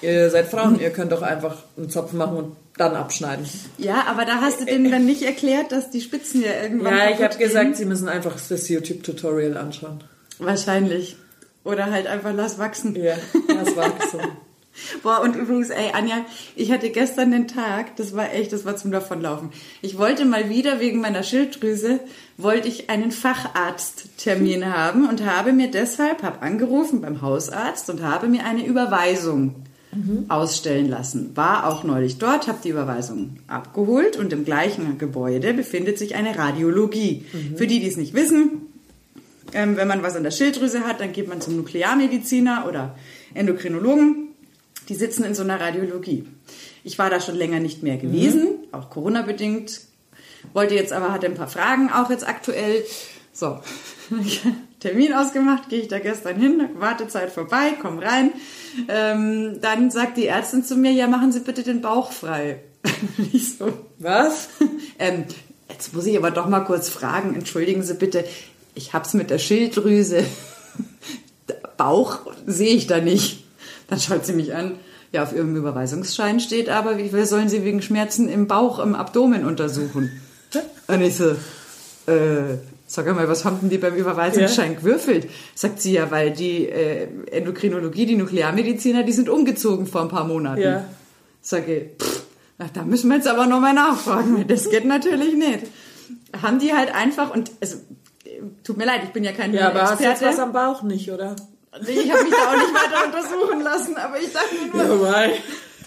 [0.00, 3.44] Ihr seid Frauen, ihr könnt doch einfach einen Zopf machen und dann abschneiden.
[3.78, 7.10] Ja, aber da hast du denen dann nicht erklärt, dass die Spitzen ja irgendwann Ja,
[7.10, 10.04] ich habe gesagt, sie müssen einfach das YouTube-Tutorial anschauen.
[10.38, 11.16] Wahrscheinlich.
[11.64, 12.94] Oder halt einfach lass wachsen.
[12.94, 13.16] Ja,
[13.76, 14.20] war so.
[15.02, 16.24] Boah, und übrigens, ey, Anja,
[16.56, 19.50] ich hatte gestern den Tag, das war echt, das war zum Davonlaufen.
[19.82, 22.00] Ich wollte mal wieder wegen meiner Schilddrüse,
[22.36, 28.28] wollte ich einen Facharzttermin haben und habe mir deshalb, habe angerufen beim Hausarzt und habe
[28.28, 29.54] mir eine Überweisung
[30.28, 31.36] ausstellen lassen.
[31.36, 36.38] War auch neulich dort, habe die Überweisung abgeholt und im gleichen Gebäude befindet sich eine
[36.38, 37.24] Radiologie.
[37.56, 38.62] Für die, die es nicht wissen,
[39.52, 42.96] ähm, wenn man was an der Schilddrüse hat, dann geht man zum Nuklearmediziner oder
[43.34, 44.28] Endokrinologen.
[44.90, 46.26] Die sitzen in so einer Radiologie.
[46.82, 49.82] Ich war da schon länger nicht mehr gewesen, auch Corona-bedingt.
[50.52, 52.84] Wollte jetzt aber, hatte ein paar Fragen, auch jetzt aktuell.
[53.32, 53.60] So,
[54.80, 58.32] Termin ausgemacht, gehe ich da gestern hin, Wartezeit vorbei, komm rein.
[58.88, 62.60] Ähm, dann sagt die Ärztin zu mir, ja, machen Sie bitte den Bauch frei.
[63.32, 64.48] ich so, Was?
[64.98, 65.24] ähm,
[65.68, 68.24] jetzt muss ich aber doch mal kurz fragen, entschuldigen Sie bitte,
[68.74, 70.24] ich hab's mit der Schilddrüse.
[71.76, 73.39] Bauch sehe ich da nicht.
[73.90, 74.76] Dann schaut sie mich an.
[75.12, 78.94] Ja, auf ihrem Überweisungsschein steht aber, wie viel sollen Sie wegen Schmerzen im Bauch, im
[78.94, 80.10] Abdomen untersuchen?
[80.86, 81.30] Und ich so,
[82.06, 85.28] äh, sag mal, was haben denn die beim Überweisungsschein gewürfelt?
[85.56, 90.24] Sagt sie ja, weil die äh, Endokrinologie, die Nuklearmediziner, die sind umgezogen vor ein paar
[90.24, 90.60] Monaten.
[90.62, 90.84] Ja.
[91.42, 92.22] Sage, pff,
[92.58, 95.66] na, da müssen wir jetzt aber nochmal nachfragen, das geht natürlich nicht.
[96.40, 97.78] Haben die halt einfach, und also,
[98.24, 100.36] äh, tut mir leid, ich bin ja kein Ja, aber hast du jetzt Experte.
[100.36, 101.34] was am Bauch nicht, oder?
[101.86, 105.02] Nee, ich habe mich da auch nicht weiter untersuchen lassen, aber ich dachte mir nur,
[105.02, 105.32] weil.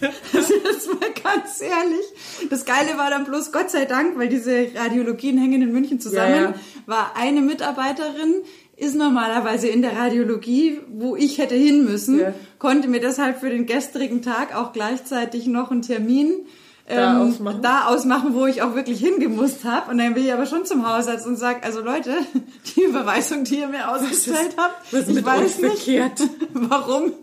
[0.01, 2.49] das war ganz ehrlich.
[2.49, 6.33] Das Geile war dann bloß, Gott sei Dank, weil diese Radiologien hängen in München zusammen,
[6.35, 6.53] Ja, ja.
[6.85, 8.43] war eine Mitarbeiterin,
[8.75, 12.33] ist normalerweise in der Radiologie, wo ich hätte hin müssen, Ja.
[12.59, 16.47] konnte mir deshalb für den gestrigen Tag auch gleichzeitig noch einen Termin
[16.87, 17.61] Da ähm, ausmachen.
[17.61, 19.91] da ausmachen, wo ich auch wirklich hingemusst habe.
[19.91, 22.11] Und dann bin ich aber schon zum Hausarzt und sage, also Leute,
[22.75, 26.21] die Überweisung, die ihr mir ausgestellt habt, ich weiß nicht, verkehrt?
[26.53, 27.13] warum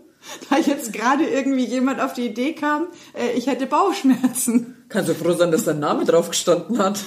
[0.49, 4.75] da jetzt gerade irgendwie jemand auf die Idee kam, äh, ich hätte Bauchschmerzen.
[4.89, 6.99] Kannst du froh sein, dass dein Name drauf gestanden hat?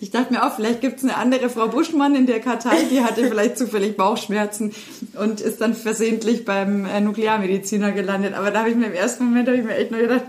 [0.00, 3.26] Ich dachte mir auch, vielleicht gibt's eine andere Frau Buschmann in der Kartei, die hatte
[3.26, 4.72] vielleicht zufällig Bauchschmerzen
[5.18, 8.34] und ist dann versehentlich beim äh, Nuklearmediziner gelandet.
[8.34, 10.24] Aber da habe ich mir im ersten Moment habe ich mir echt nur gedacht,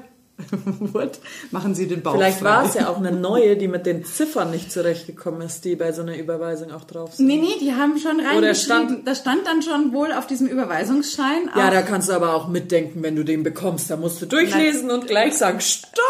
[0.94, 1.20] what?
[1.52, 2.46] Machen Sie den Bauch Vielleicht frei.
[2.50, 5.92] war es ja auch eine neue, die mit den Ziffern nicht zurechtgekommen ist, die bei
[5.92, 7.28] so einer Überweisung auch drauf sind.
[7.28, 8.56] Nee, nee, die haben schon Oder reingeschrieben.
[8.88, 11.50] stand- da stand dann schon wohl auf diesem Überweisungsschein.
[11.56, 13.90] Ja, da kannst du aber auch mitdenken, wenn du den bekommst.
[13.90, 16.02] Da musst du durchlesen und gleich sagen, stopp!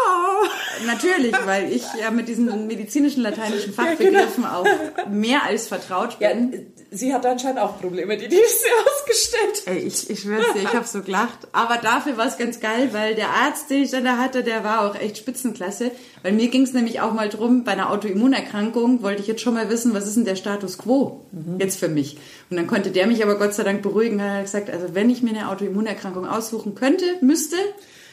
[0.86, 4.66] Natürlich, weil ich ja mit diesen medizinischen lateinischen Fachbegriffen auch
[5.10, 6.52] mehr als vertraut bin.
[6.52, 6.58] Ja,
[6.92, 9.62] sie hat anscheinend auch Probleme, die die ausgestellt.
[9.66, 11.48] Ey, ich, ich schwör's dir, ich habe so gelacht.
[11.52, 14.62] Aber dafür war es ganz geil, weil der Arzt, den ich dann da hatte, der
[14.62, 15.90] war auch echt Spitzenklasse.
[16.22, 19.54] Weil mir ging es nämlich auch mal drum, bei einer Autoimmunerkrankung wollte ich jetzt schon
[19.54, 21.24] mal wissen, was ist denn der Status quo
[21.58, 22.18] jetzt für mich.
[22.50, 25.10] Und dann konnte der mich aber Gott sei Dank beruhigen, hat er gesagt, also wenn
[25.10, 27.56] ich mir eine Autoimmunerkrankung aussuchen könnte, müsste,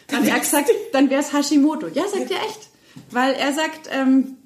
[0.07, 1.87] dann hat er gesagt, dann wäre es Hashimoto.
[1.93, 2.69] Ja, sagt er echt.
[3.11, 4.37] Weil er sagt, ähm,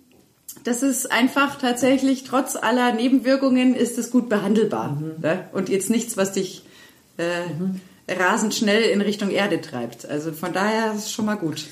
[0.64, 4.98] das ist einfach tatsächlich, trotz aller Nebenwirkungen, ist es gut behandelbar.
[5.22, 5.46] Ne?
[5.52, 6.64] Und jetzt nichts, was dich
[7.18, 10.06] äh, rasend schnell in Richtung Erde treibt.
[10.06, 11.66] Also von daher ist es schon mal gut.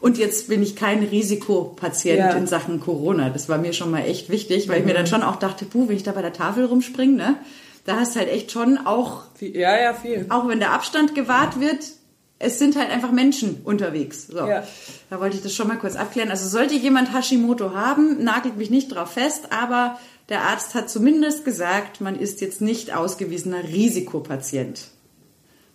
[0.00, 2.30] Und jetzt bin ich kein Risikopatient Ja.
[2.32, 3.30] in Sachen Corona.
[3.30, 5.88] Das war mir schon mal echt wichtig, weil ich mir dann schon auch dachte, puh,
[5.88, 7.36] wenn ich da bei der Tafel rumspringe, ne,
[7.84, 10.24] da hast halt echt schon auch Ja, ja, viel.
[10.30, 11.80] auch wenn der Abstand gewahrt wird,
[12.38, 14.26] es sind halt einfach Menschen unterwegs.
[14.26, 14.46] So.
[14.46, 14.64] Ja.
[15.10, 16.30] Da wollte ich das schon mal kurz abklären.
[16.30, 21.44] Also sollte jemand Hashimoto haben, nagelt mich nicht drauf fest, aber der Arzt hat zumindest
[21.44, 24.88] gesagt, man ist jetzt nicht ausgewiesener Risikopatient.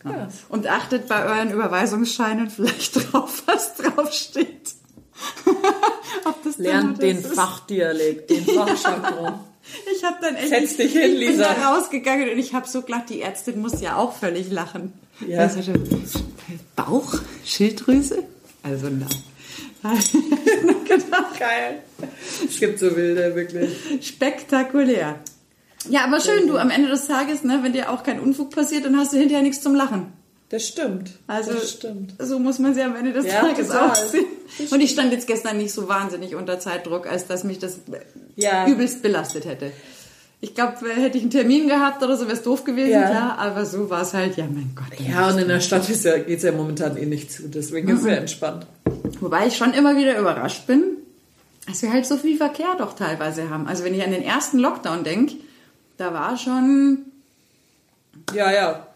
[0.04, 0.30] Ja.
[0.48, 4.76] Und achtet bei euren Überweisungsscheinen vielleicht drauf, was draufsteht.
[6.26, 7.34] Ob das Lernt den ist.
[7.34, 9.40] Fachdialekt, den Fachjargon.
[9.96, 11.54] Ich habe dann echt, Setz dich hin, Lisa.
[11.54, 14.94] da rausgegangen und ich habe so gelacht, die Ärztin muss ja auch völlig lachen.
[15.28, 15.40] Ja.
[15.40, 15.62] Also,
[16.76, 17.14] Bauch,
[17.46, 18.24] Schilddrüse?
[18.64, 19.08] Also nein.
[20.88, 21.24] genau.
[21.38, 21.82] Geil.
[22.48, 23.70] Es gibt so wilde, wirklich.
[24.06, 25.20] Spektakulär.
[25.90, 28.86] Ja, aber schön, du am Ende des Tages, ne, wenn dir auch kein Unfug passiert,
[28.86, 30.12] dann hast du hinterher nichts zum Lachen.
[30.50, 31.12] Das stimmt.
[31.28, 32.16] Also das stimmt.
[32.20, 34.26] so muss man sie am Ende des Ja, Tages auch sehen.
[34.72, 37.78] Und ich stand jetzt gestern nicht so wahnsinnig unter Zeitdruck, als dass mich das
[38.36, 38.68] Ja.
[38.68, 39.72] übelst belastet hätte.
[40.42, 43.10] Ich glaube, hätte ich einen Termin gehabt oder so, wäre es doof gewesen, Ja.
[43.10, 43.38] klar.
[43.40, 44.98] Aber so war es halt, ja mein Gott.
[45.06, 48.06] Ja, und in der Stadt ja, geht's ja momentan eh nicht zu, deswegen ist es
[48.06, 48.66] ja entspannt.
[49.20, 50.84] Wobei ich schon immer wieder überrascht bin,
[51.68, 53.68] dass wir halt so viel Verkehr doch teilweise haben.
[53.68, 55.36] Also wenn ich an den ersten Lockdown denke,
[55.98, 57.00] da war schon
[58.34, 58.88] Ja, ja.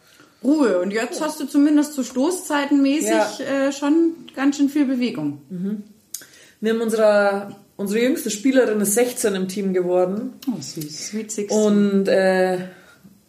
[0.44, 0.80] Ruhe.
[0.82, 3.68] Und jetzt hast du zumindest so Stoßzeitenmäßig Ja.
[3.68, 5.42] äh, schon ganz schön viel Bewegung.
[6.62, 10.34] Wir haben unsere, unsere jüngste Spielerin ist 16 im Team geworden.
[10.48, 11.08] Oh, süß.
[11.08, 11.58] Sweet 16.
[11.58, 12.60] Und äh,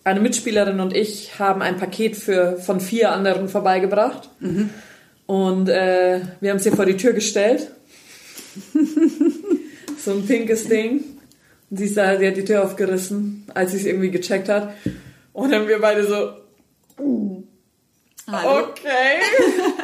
[0.04, 4.28] eine Mitspielerin und ich haben ein Paket für, von vier anderen vorbeigebracht.
[5.26, 7.70] Und äh, wir haben es ihr vor die Tür gestellt.
[10.04, 11.02] so ein pinkes Ding.
[11.70, 14.74] Und sie, da, sie hat die Tür aufgerissen, als sie es irgendwie gecheckt hat.
[15.32, 16.34] Und dann wir beide so,
[18.30, 18.68] Hallo.
[18.68, 19.20] okay.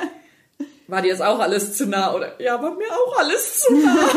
[0.90, 2.12] War dir jetzt auch alles zu nah?
[2.14, 3.96] Oder ja, war mir auch alles zu nah.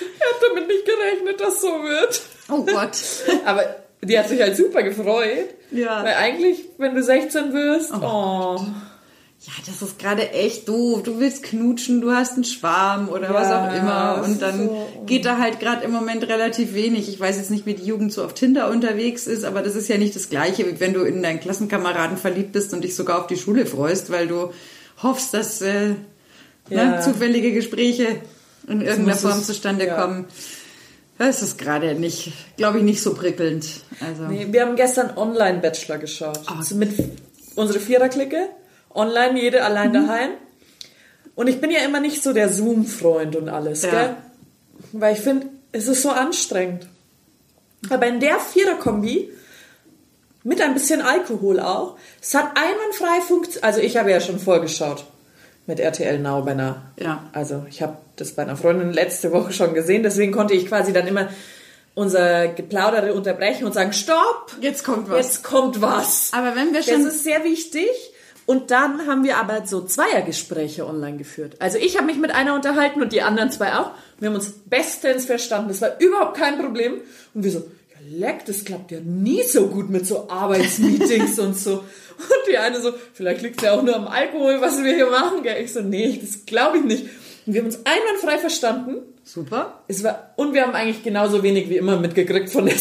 [0.00, 2.22] ich habe damit nicht gerechnet, dass so wird.
[2.50, 2.96] Oh Gott.
[3.44, 3.64] Aber
[4.02, 5.48] die hat sich halt super gefreut.
[5.70, 6.04] Ja.
[6.04, 8.60] Weil eigentlich, wenn du 16 wirst, oh.
[9.46, 11.02] Ja, das ist gerade echt doof.
[11.02, 14.16] Du willst knutschen, du hast einen Schwarm oder Ja, was auch immer.
[14.18, 17.10] das Und dann so- geht da halt gerade im Moment relativ wenig.
[17.10, 19.88] Ich weiß jetzt nicht, wie die Jugend so auf Tinder unterwegs ist, aber das ist
[19.88, 23.18] ja nicht das Gleiche, wie wenn du in deinen Klassenkameraden verliebt bist und dich sogar
[23.20, 24.50] auf die Schule freust, weil du
[25.04, 25.90] hoffst, dass äh,
[26.68, 26.84] Ja.
[26.96, 28.20] ne, zufällige Gespräche
[28.66, 29.94] in irgendeiner Form es- zustande ja.
[30.00, 30.24] kommen.
[31.18, 33.66] Das ist gerade nicht, glaube ich, nicht so prickelnd.
[34.00, 34.24] Also.
[34.24, 36.40] Nee, wir haben gestern Online-Bachelor geschaut.
[36.46, 36.56] Ah.
[36.58, 36.90] Also mit
[37.54, 38.48] unsere Viererklicke.
[38.92, 39.94] Online, jede allein Mhm.
[39.94, 40.30] daheim.
[41.36, 43.90] Und ich bin ja immer nicht so der Zoom-Freund und alles, Ja.
[43.90, 44.16] gell?
[44.92, 46.88] Weil ich finde, es ist so anstrengend.
[47.90, 49.30] Aber in der Viererkombi,
[50.44, 53.64] mit ein bisschen Alkohol auch, es hat einwandfrei funktioniert.
[53.64, 55.04] Also ich habe ja schon vorgeschaut
[55.66, 56.82] mit RTL Now bei einer.
[56.98, 57.24] Ja.
[57.32, 60.92] Also ich habe das bei einer Freundin letzte Woche schon gesehen, deswegen konnte ich quasi
[60.92, 61.28] dann immer
[61.94, 65.16] unser Geplaudere unterbrechen und sagen, stopp, Jetzt kommt was.
[65.16, 66.30] jetzt kommt was.
[66.32, 67.88] Aber wenn wir Das schon ist sehr wichtig.
[68.46, 71.56] Und dann haben wir aber so Zweiergespräche online geführt.
[71.60, 73.92] Also ich habe mich mit einer unterhalten und die anderen zwei auch.
[74.18, 75.68] Wir haben uns bestens verstanden.
[75.68, 77.00] Das war überhaupt kein Problem.
[77.32, 77.62] Und wir so,
[78.08, 81.72] leck, das klappt ja nie so gut mit so Arbeitsmeetings und so.
[81.74, 85.10] Und die eine so, vielleicht liegt es ja auch nur am Alkohol, was wir hier
[85.10, 85.42] machen.
[85.42, 85.62] Gell?
[85.62, 87.06] Ich so, nee, das glaube ich nicht.
[87.46, 88.96] Und wir haben uns einwandfrei verstanden.
[89.24, 89.82] super.
[89.88, 92.76] Es war, und wir haben eigentlich genauso wenig wie immer mitgekriegt von der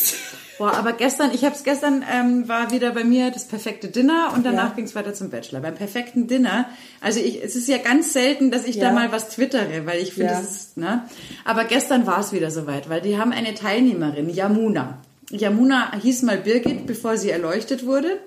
[0.57, 4.31] Boah, aber gestern, ich habe es gestern, ähm, war wieder bei mir das perfekte Dinner
[4.35, 4.75] und danach Ja.
[4.75, 5.61] ging es weiter zum Bachelor.
[5.61, 6.69] Beim perfekten Dinner,
[7.01, 8.91] also ich, es ist ja ganz selten, dass ich da Ja.
[8.93, 10.39] mal was twittere, weil ich finde, Ja.
[10.39, 11.03] es ist, ne?
[11.43, 14.99] Aber gestern war es wieder soweit, weil die haben eine Teilnehmerin, Yamuna.
[15.31, 18.19] Yamuna hieß mal Birgit, bevor sie erleuchtet wurde.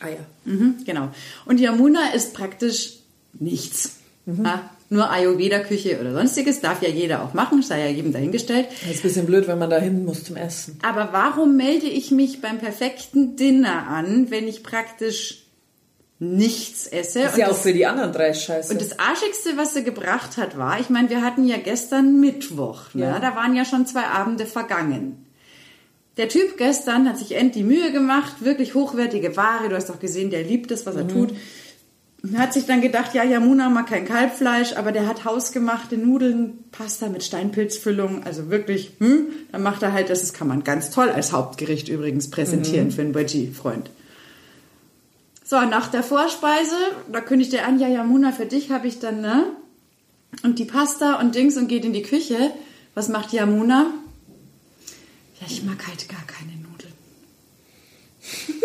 [0.00, 0.16] Ah ja.
[0.44, 1.08] Mhm, genau.
[1.46, 2.98] Und Yamuna ist praktisch
[3.32, 3.96] nichts.
[4.26, 4.44] Mhm.
[4.44, 8.68] Ja, nur Ayurveda-Küche oder sonstiges darf ja jeder auch machen, sei ja jedem dahingestellt.
[8.82, 10.78] Das ist ein bisschen blöd, wenn man da hin muss zum Essen.
[10.82, 15.44] Aber warum melde ich mich beim perfekten Dinner an, wenn ich praktisch
[16.18, 17.20] nichts esse?
[17.20, 18.72] Ist und, ja auch das, für die anderen drei Scheiße.
[18.72, 22.94] und das Arschigste, was sie gebracht hat, war, ich meine, wir hatten ja gestern Mittwoch,
[22.94, 23.06] ne?
[23.06, 23.18] Ja.
[23.18, 25.24] da waren ja schon zwei Abende vergangen.
[26.16, 29.68] Der Typ gestern hat sich end die Mühe gemacht, wirklich hochwertige Ware.
[29.68, 31.34] Du hast doch gesehen, der liebt es, was er tut.
[32.36, 37.08] Hat sich dann gedacht, ja, Yamuna mag kein Kalbfleisch, aber der hat hausgemachte Nudeln, Pasta
[37.08, 41.10] mit Steinpilzfüllung, also wirklich, hm, dann macht er halt, das das kann man ganz toll
[41.10, 43.90] als Hauptgericht übrigens präsentieren für einen Veggie-Freund.
[45.44, 46.76] So, nach der Vorspeise,
[47.12, 49.44] da kündigt er an, ja, Yamuna, für dich habe ich dann, ne?
[50.42, 52.50] Und die Pasta und Dings und geht in die Küche.
[52.94, 53.92] Was macht Yamuna?
[55.40, 56.92] Ja, ich mag halt gar keine Nudeln.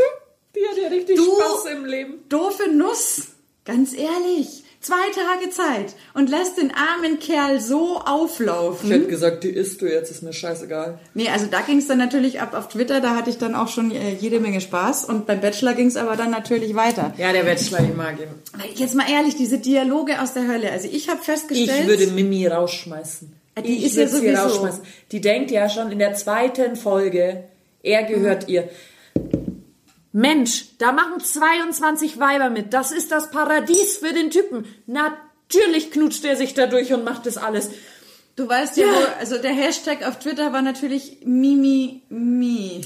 [0.56, 2.14] Die hat ja richtig Du- Spaß im Leben.
[2.30, 3.28] Doofe Nuss,
[3.70, 4.64] ganz ehrlich.
[4.82, 8.90] Zwei Tage Zeit und lässt den armen Kerl so Ich auflaufen.
[8.90, 10.98] hätte gesagt, die isst du jetzt, ist mir scheißegal.
[11.14, 13.68] Nee, also da ging es dann natürlich ab auf Twitter, da hatte ich dann auch
[13.68, 15.04] schon äh, jede Menge Spaß.
[15.04, 17.14] Und beim Bachelor ging es aber dann natürlich weiter.
[17.18, 18.30] Ja, der Bachelor, ich mag ihn.
[18.76, 20.72] Jetzt mal ehrlich, diese Dialoge aus der Hölle.
[20.72, 21.82] Also ich habe festgestellt...
[21.82, 23.34] Ich würde Mimi rausschmeißen.
[23.58, 24.82] Ja, die ich ist ja sowieso- rausschmeißen.
[25.12, 27.44] Die denkt ja schon in der zweiten Folge,
[27.84, 28.70] er gehört ihr.
[30.12, 32.74] Mensch, da machen 22 Weiber mit.
[32.74, 34.66] Das ist das Paradies für den Typen.
[34.88, 37.70] Natürlich knutscht er sich da durch und macht das alles.
[38.36, 38.94] Du weißt ja, Ja.
[38.94, 42.82] wo, also der Hashtag auf Twitter war natürlich Mimi Mi.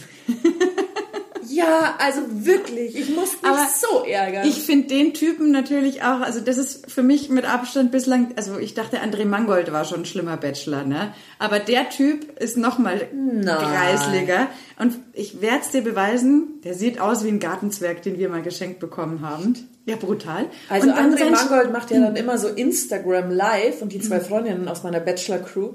[1.49, 2.95] Ja, also wirklich.
[2.95, 4.47] Ich muss mich Aber so ärgern.
[4.47, 8.57] Ich finde den Typen natürlich auch, also das ist für mich mit Abstand bislang, also
[8.57, 11.13] ich dachte, André Mangold war schon ein schlimmer Bachelor, ne?
[11.39, 13.07] Aber der Typ ist nochmal
[13.43, 14.47] greisliger.
[14.79, 18.41] Und ich werde es dir beweisen, der sieht aus wie ein Gartenzwerg, den wir mal
[18.41, 19.55] geschenkt bekommen haben.
[19.85, 20.49] Ja, brutal.
[20.69, 24.67] Also Und André Mangold macht ja dann immer so Instagram Live und die zwei Freundinnen
[24.67, 25.73] aus meiner Bachelor-Crew,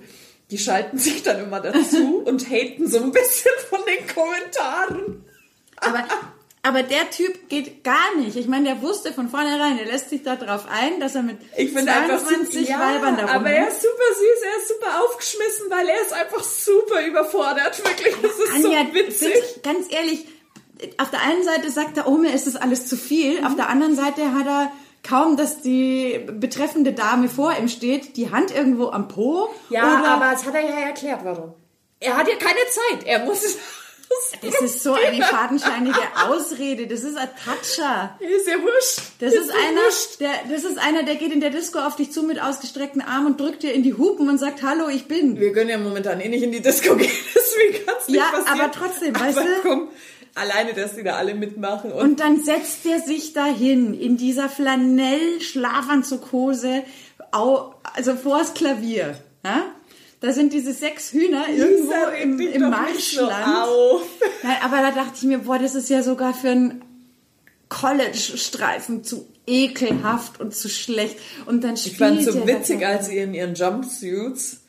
[0.50, 5.24] die schalten sich dann immer dazu und haten so ein bisschen von den Kommentaren.
[5.81, 6.05] Aber,
[6.62, 8.37] aber der Typ geht gar nicht.
[8.37, 11.38] Ich meine, der wusste von vornherein, er lässt sich da drauf ein, dass er mit
[11.57, 15.03] Ich finde einfach 22 super, Weibern da aber er ist super süß, er ist super
[15.03, 17.83] aufgeschmissen, weil er ist einfach super überfordert.
[17.85, 19.35] Wirklich, das ist Anja, so witzig.
[19.35, 20.27] wirklich, ganz ehrlich,
[20.99, 23.45] auf der einen Seite sagt er, oh, mir ist das alles zu viel.
[23.45, 28.31] Auf der anderen Seite hat er kaum, dass die betreffende Dame vor ihm steht, die
[28.31, 29.49] Hand irgendwo am Po.
[29.71, 31.55] Ja, aber das hat er ja erklärt, warum.
[32.01, 33.59] Er hat ja keine Zeit, er muss es...
[34.42, 36.87] das ist so eine fadenscheinige Ausrede.
[36.87, 38.16] Das ist ein Tatscher.
[38.21, 39.01] Ist ja wurscht.
[39.21, 39.81] Das ist, einer,
[40.21, 43.27] der, das ist einer, der geht in der Disco auf dich zu mit ausgestreckten Armen
[43.29, 45.38] und drückt dir in die Hupen und sagt, hallo, ich bin.
[45.38, 48.25] Wir können ja momentan eh nicht in die Disco gehen, deswegen kann es nicht Ja,
[48.31, 48.61] passieren.
[48.61, 49.42] aber trotzdem, aber weißt du?
[49.62, 49.88] komm,
[50.35, 54.49] alleine, dass die da alle mitmachen und, Und dann setzt er sich dahin in dieser
[54.49, 56.85] Flanell-Schlafanzughose,
[57.31, 59.18] also vors Klavier.
[59.44, 59.64] Ja?
[60.20, 63.46] Da sind diese sechs Hühner irgendwo Lisa, im, im so Marschland.
[63.62, 64.02] auf.
[64.42, 66.83] Nein, aber da dachte ich mir, boah, das ist ja sogar für einen
[67.68, 71.16] College-Streifen zu ekelhaft und zu schlecht.
[71.46, 74.61] Und dann spielt Ich fand so er witzig, als sie in ihren Jumpsuits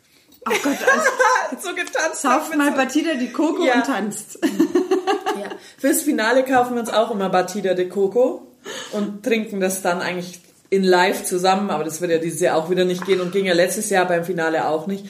[0.47, 3.75] Oh Gott, also, so getanzt mit mal so- Batida die Coco Ja.
[3.75, 4.39] und tanzt.
[4.41, 5.49] Ja.
[5.77, 8.47] Fürs Finale kaufen wir uns auch immer Batida de Coco
[8.93, 12.69] und trinken das dann eigentlich in live zusammen, aber das wird ja dieses Jahr auch
[12.69, 15.05] wieder nicht gehen und ging ja letztes Jahr beim Finale auch nicht.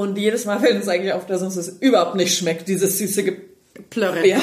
[0.00, 3.22] Und jedes Mal fällt uns eigentlich auf, dass uns das überhaupt nicht schmeckt, dieses süße
[3.22, 3.36] Ge
[3.90, 4.26] Plörre.
[4.26, 4.40] Ja.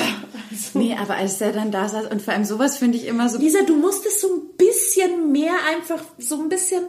[0.73, 3.37] Nee, aber als der dann da saß und vor allem sowas finde ich immer so
[3.39, 6.83] Lisa, du musst es so ein bisschen mehr einfach, so ein bisschen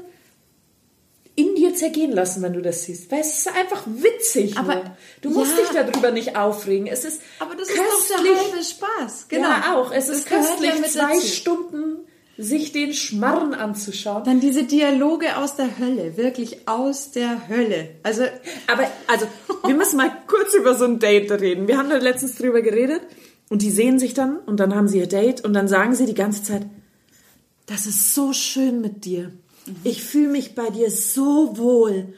[1.35, 3.11] in dir zergehen lassen, wenn du das siehst.
[3.11, 4.57] Weil es ist einfach witzig.
[4.59, 4.85] Aber- nur.
[5.23, 5.63] du musst ja.
[5.63, 6.87] dich darüber nicht aufregen.
[6.89, 8.17] Es ist Aber das ist köstlich.
[8.17, 9.27] doch der halbe Spaß.
[9.29, 9.49] Genau.
[9.49, 9.93] Ja, auch.
[9.93, 11.27] Es Das ist köstlich, ja zwei dazu.
[11.27, 11.97] Stunden
[12.41, 14.23] sich den Schmarren anzuschauen.
[14.25, 17.91] Dann diese Dialoge aus der Hölle, wirklich aus der Hölle.
[18.05, 18.23] Also,
[18.69, 19.27] Aber, also,
[19.67, 21.67] wir müssen mal kurz über so ein Date reden.
[21.67, 23.03] Wir haben da letztens drüber geredet
[23.49, 26.07] und die sehen sich dann und dann haben sie ihr Date und dann sagen sie
[26.07, 26.63] die ganze Zeit,
[27.67, 29.33] das ist so schön mit dir.
[29.85, 32.15] Ich fühle mich bei dir so wohl.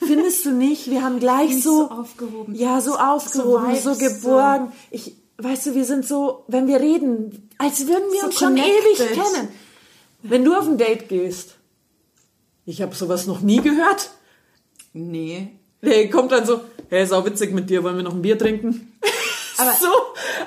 [0.00, 0.90] Findest du nicht?
[0.90, 2.54] Wir haben gleich so, so aufgehoben.
[2.56, 4.72] Ja, so aufgehoben, so, so- geborgen.
[4.90, 8.48] Ich, weißt du, wir sind so, wenn wir reden, als würden wir So uns schon
[8.56, 9.00] connected.
[9.00, 9.48] ewig kennen.
[10.22, 11.56] Wenn du auf ein Date gehst,
[12.64, 14.10] ich habe sowas noch nie gehört.
[14.92, 15.48] nee.
[15.84, 18.38] Der kommt dann so, hey, ist auch witzig mit dir, wollen wir noch ein Bier
[18.38, 18.92] trinken?
[19.62, 19.86] Aber- so,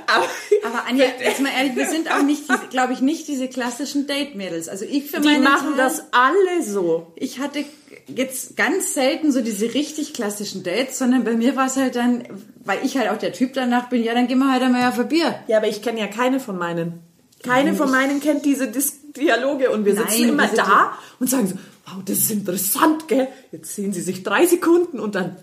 [0.08, 0.26] aber,
[0.66, 4.70] Aber Anja, jetzt mal ehrlich, wir sind auch nicht, glaube ich, nicht diese klassischen Date-Mädels.
[4.70, 7.08] Also ich für die meine machen Teil- das alle so.
[7.16, 7.64] Ich hatte
[8.08, 12.24] jetzt ganz selten so diese richtig klassischen Dates, sondern bei mir war es halt dann,
[12.64, 15.00] weil ich halt auch der Typ danach bin, ja, dann gehen wir halt einmal auf
[15.00, 15.36] ein Bier.
[15.48, 17.00] Ja, aber ich kenne ja keine von meinen.
[17.44, 21.30] Keine von meinen kennt diese Dis Dialoge und wir Nein, sitzen immer diese da und
[21.30, 23.28] sagen so, wow, das ist interessant, gell?
[23.52, 25.38] Jetzt sehen sie sich drei Sekunden und dann,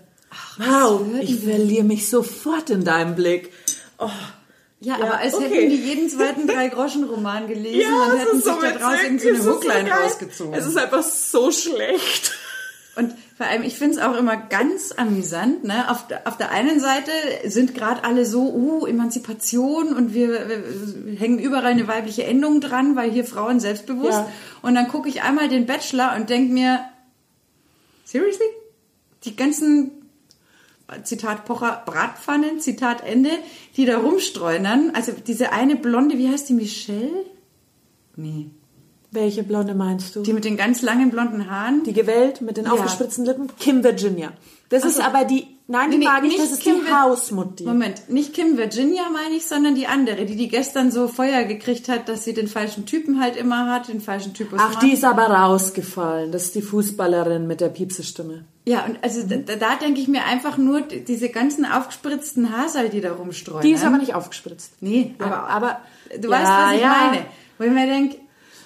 [0.57, 3.51] wow, würden ich verliere mich sofort in deinem Blick.
[4.05, 4.09] Oh,
[4.79, 5.45] Ja, Ja, aber als okay.
[5.49, 9.27] hätten die jeden zweiten Drei-Groschen-Roman gelesen und es hätten sich so da draus witzig, irgendwie
[9.27, 9.99] es eine ist so Hookline geil.
[10.03, 10.53] rausgezogen.
[10.53, 12.33] Es ist einfach so schlecht.
[12.95, 15.63] Und Vor allem, ich finde es auch immer ganz amüsant.
[15.63, 15.89] Ne?
[15.89, 17.11] Auf, der- auf der einen Seite
[17.45, 22.95] sind gerade alle so, uh, Emanzipation und wir, wir hängen überall eine weibliche Endung dran,
[22.95, 24.11] weil hier Frauen selbstbewusst.
[24.19, 24.29] Ja.
[24.61, 26.81] Und dann gucke ich einmal den Bachelor und denke mir,
[28.05, 28.45] seriously?
[29.23, 30.02] Die ganzen,
[31.03, 33.29] Zitat Pocher, Bratpfannen, Zitat Ende,
[33.77, 34.91] die da rumstreunern.
[34.93, 37.25] Also diese eine Blonde, wie heißt die, Michelle?
[38.15, 38.47] Nee.
[39.11, 40.21] Welche Blonde meinst du?
[40.23, 41.83] Die mit den ganz langen blonden Haaren.
[41.83, 42.71] Die gewählt mit den Ja.
[42.73, 43.47] aufgespritzten Lippen?
[43.59, 44.33] Kim Virginia.
[44.69, 45.03] Das ist so.
[45.03, 47.63] aber die, nein, die Nee, mag ich, nicht das ist Kim die Vir- Hausmutti.
[47.63, 51.89] Moment, nicht Kim Virginia meine ich, sondern die andere, die die gestern so Feuer gekriegt
[51.89, 54.85] hat, dass sie den falschen Typen halt immer hat, den falschen Typus Ach, Mann.
[54.85, 56.31] die ist aber rausgefallen.
[56.31, 58.45] Das ist die Fußballerin mit der Piepsestimme.
[58.65, 62.89] Ja, und also da, da denke ich mir einfach nur, die- diese ganzen aufgespritzten Haarseil,
[62.89, 63.61] die da rumstreuen.
[63.61, 64.73] Die ist aber nicht aufgespritzt.
[64.79, 65.81] Nee, Ja, aber, aber
[66.17, 66.87] du ja, weißt, was ich ja.
[67.11, 67.25] meine.
[67.57, 68.17] Wo ich mir denke,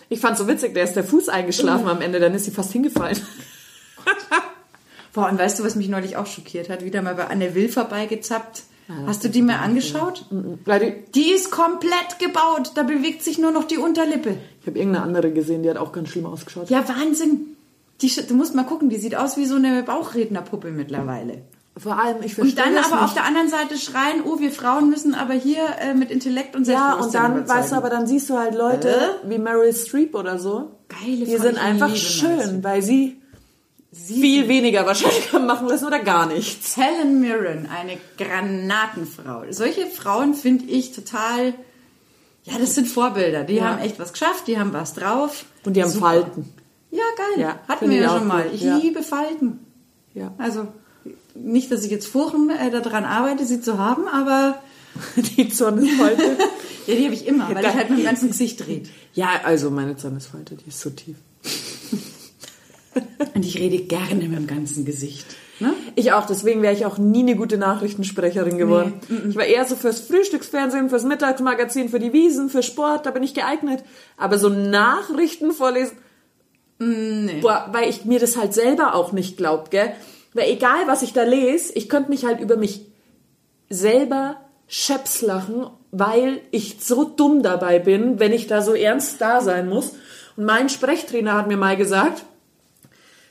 [0.10, 2.72] Ich fand so witzig, der ist der Fuß eingeschlafen am Ende, dann ist sie fast
[2.72, 3.18] hingefallen.
[5.14, 6.84] boah, und weißt du, was mich neulich auch schockiert hat?
[6.86, 8.64] Wieder mal bei Anne Will vorbeigezappt.
[9.06, 10.26] Hast du die mal angeschaut?
[10.64, 12.72] Weil die, Die ist komplett gebaut.
[12.76, 14.38] Da bewegt sich nur noch die Unterlippe.
[14.62, 16.70] ich habe irgendeine andere gesehen, die hat auch ganz schlimm ausgeschaut.
[16.70, 17.57] Ja, Wahnsinn.
[18.02, 21.42] Die, du musst mal gucken, die sieht aus wie so eine Bauchrednerpuppe mittlerweile.
[21.78, 23.06] Vor allem, ich Und verstehe dann das aber nicht.
[23.06, 26.66] auf der anderen Seite schreien, oh, wir Frauen müssen aber hier äh, mit Intellekt und
[26.68, 27.60] ja, und Selbstbewusstsein dann, überzeugen.
[27.60, 29.30] weißt du, aber dann siehst du halt Leute Äh?
[29.30, 30.72] wie Meryl Streep oder so.
[30.90, 33.18] Geile Die sind einfach schön, weil sie,
[33.92, 36.76] viel weniger wahrscheinlich machen lassen oder gar nichts.
[36.78, 39.44] Helen Mirren, eine Granatenfrau.
[39.52, 41.54] Solche Frauen finde ich total,
[42.44, 43.44] ja, das sind Vorbilder.
[43.44, 43.66] Die Ja.
[43.66, 45.46] haben echt was geschafft, die haben was drauf.
[45.64, 46.06] Und die haben Super.
[46.08, 46.54] Falten.
[46.92, 47.42] Ja, geil.
[47.42, 48.44] Ja, Hatten wir ja schon mal.
[48.44, 48.78] gut, Ich ja.
[48.78, 49.60] liebe Falten.
[50.14, 50.34] Ja.
[50.38, 50.68] Also,
[51.36, 54.62] nicht, dass ich jetzt Furchen äh, daran arbeite, sie zu haben, aber
[55.38, 56.24] Die Zornesfalte.
[56.88, 58.90] ja, die habe ich immer, weil ich halt mit dem ganzen Gesicht dreht.
[59.14, 61.18] ja, also meine Zornesfalte, die ist so tief.
[63.36, 65.26] Und ich rede gerne mit dem ganzen Gesicht.
[65.60, 65.74] Ne?
[65.96, 68.94] Ich auch, deswegen wäre ich auch nie eine gute Nachrichtensprecherin geworden.
[69.30, 73.24] Ich war eher so fürs Frühstücksfernsehen, fürs Mittagsmagazin, für die Wiesen, für Sport, da bin
[73.24, 73.84] ich geeignet.
[74.18, 75.98] Aber so Nachrichten vorlesen,
[76.80, 77.40] Nee.
[77.42, 79.94] boah, weil ich mir das halt selber auch nicht glaub, gell?
[80.34, 82.86] Weil egal, was ich da lese, ich könnte mich halt über mich
[83.70, 84.38] selber
[84.68, 89.68] scheps lachen, weil ich so dumm dabei bin, wenn ich da so ernst da sein
[89.70, 89.94] muss.
[90.36, 92.24] Und mein Sprechtrainer hat mir mal gesagt,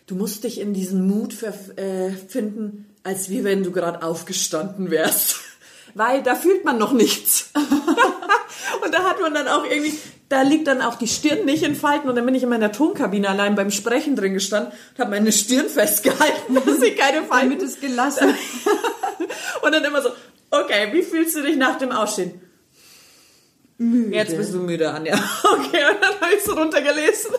[0.07, 5.37] du musst dich in diesen Mut äh, finden, als wie wenn du gerade aufgestanden wärst.
[5.95, 7.51] Weil da fühlt man noch nichts.
[8.85, 9.97] und da hat man dann auch irgendwie,
[10.29, 12.09] da liegt dann auch die Stirn nicht in Falten.
[12.09, 15.33] Und dann bin ich in meiner Tonkabine allein beim Sprechen drin gestanden und habe meine
[15.33, 18.29] Stirn festgehalten, dass ich keine Falten Damit es gelassen.
[19.63, 20.11] und dann immer so,
[20.51, 22.41] okay, wie fühlst du dich nach dem Aufstehen?
[23.79, 24.17] Müde.
[24.17, 25.15] Jetzt bist du müde, Anja.
[25.45, 27.33] Okay, und dann habe ich so runtergelesen.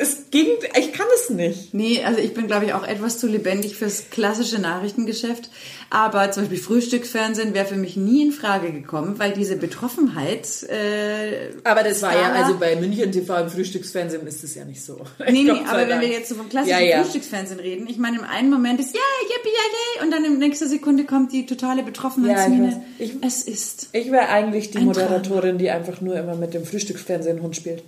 [0.00, 0.46] Es ging,
[0.78, 1.72] ich kann es nicht.
[1.72, 5.48] Nee, also ich bin, glaube ich, auch etwas zu lebendig fürs klassische Nachrichtengeschäft.
[5.90, 10.64] Aber zum Beispiel Frühstücksfernsehen wäre für mich nie in Frage gekommen, weil diese Betroffenheit.
[10.64, 14.82] Äh, Aber das war ja, also bei München TV im Frühstücksfernsehen ist es ja nicht
[14.82, 14.96] so.
[15.30, 16.00] Nee, nee, aber wenn Dank.
[16.02, 17.02] wir jetzt so vom klassischen Ja, ja.
[17.04, 20.66] Frühstücksfernsehen reden, ich meine, im einen Moment ist, ja, yippie, yay, und dann in nächster
[20.66, 22.82] Sekunde kommt die totale Ja, Betroffenheitsmiene.
[22.98, 23.20] ich weiß.
[23.22, 23.88] es ist.
[23.92, 27.84] Ich wäre eigentlich die Ein Moderatorin, die einfach nur immer mit dem Frühstücksfernsehen Hund spielt.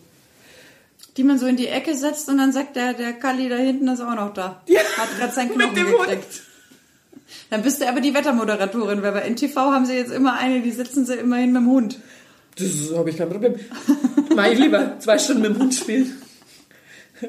[1.17, 3.89] Die man so in die Ecke setzt und dann sagt der, der Kalli da hinten
[3.89, 4.63] ist auch noch da.
[4.67, 5.99] Ja, Hat gerade seinen mit Knochen Hund.
[6.09, 6.43] gekriegt.
[7.51, 10.71] Dann bist du aber die Wettermoderatorin, weil bei NTV haben sie jetzt immer eine, die
[10.71, 11.99] sitzen sie immerhin mit dem Hund.
[12.57, 13.55] Das habe ich kein Problem.
[14.53, 16.23] Ich lieber zwei Stunden mit dem Hund spielen.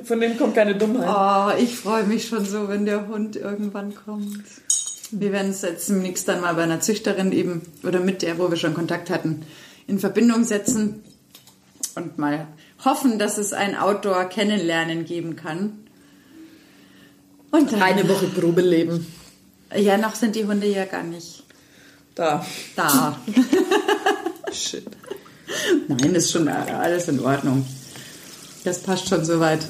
[0.04, 1.08] Von dem kommt keine Dummheit.
[1.10, 4.44] Oh, ich freue mich schon so, wenn der Hund irgendwann kommt.
[5.12, 8.50] Wir werden es jetzt demnächst dann mal bei einer Züchterin eben, oder mit der, wo
[8.52, 9.44] wir schon Kontakt hatten,
[9.88, 11.04] in Verbindung setzen
[11.96, 12.48] und mal
[12.86, 15.80] hoffen, dass es ein Outdoor-Kennenlernen geben kann.
[17.52, 19.08] Und dann, Eine Woche Probeleben.
[19.76, 21.44] ja, noch sind die Hunde ja gar nicht
[22.16, 22.46] Da.
[22.76, 23.18] da.
[24.52, 24.86] Shit.
[25.88, 27.66] Nein, ist schon alles in Ordnung.
[28.64, 29.62] Das passt schon soweit.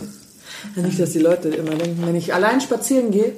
[0.75, 3.33] Ja, nicht, dass die Leute immer denken, wenn ich allein spazieren gehe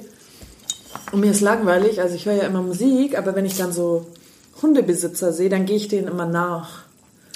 [1.12, 4.06] und mir ist langweilig, also ich höre ja immer Musik, aber wenn ich dann so
[4.60, 6.82] Hundebesitzer sehe, dann gehe ich denen immer nach.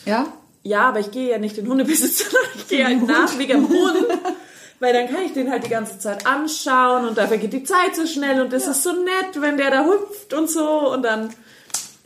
[0.05, 0.27] Ja?
[0.67, 4.05] Ja, aber ich gehe ja nicht den Hundebesitzer ich gehe halt nach wegen dem Hund.
[4.81, 7.95] Weil dann kann ich den halt die ganze Zeit anschauen und dafür geht die Zeit
[7.95, 11.33] so schnell und es ist so nett, wenn der da hüpft und so und dann,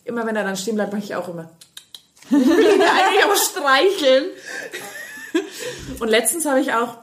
[0.05, 1.51] immer wenn er dann stehen bleibt, mache ich auch immer.
[2.27, 4.27] Ich will ihn ja eigentlich auch streicheln.
[5.99, 6.99] Und letztens habe ich auch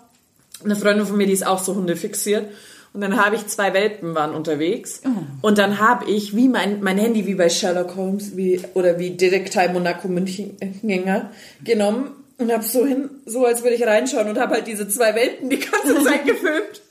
[0.63, 2.49] eine Freundin von mir, die ist auch so Hunde fixiert.
[2.93, 5.01] Und dann habe ich zwei Welpen waren unterwegs.
[5.41, 9.11] Und dann habe ich, wie mein, mein Handy, wie bei Sherlock Holmes, wie, oder wie
[9.11, 11.31] Detektiv Monaco Münchengänger,
[11.63, 15.15] genommen und habe so hin, so als würde ich reinschauen und habe halt diese zwei
[15.15, 16.81] Welpen die ganze Zeit gefilmt.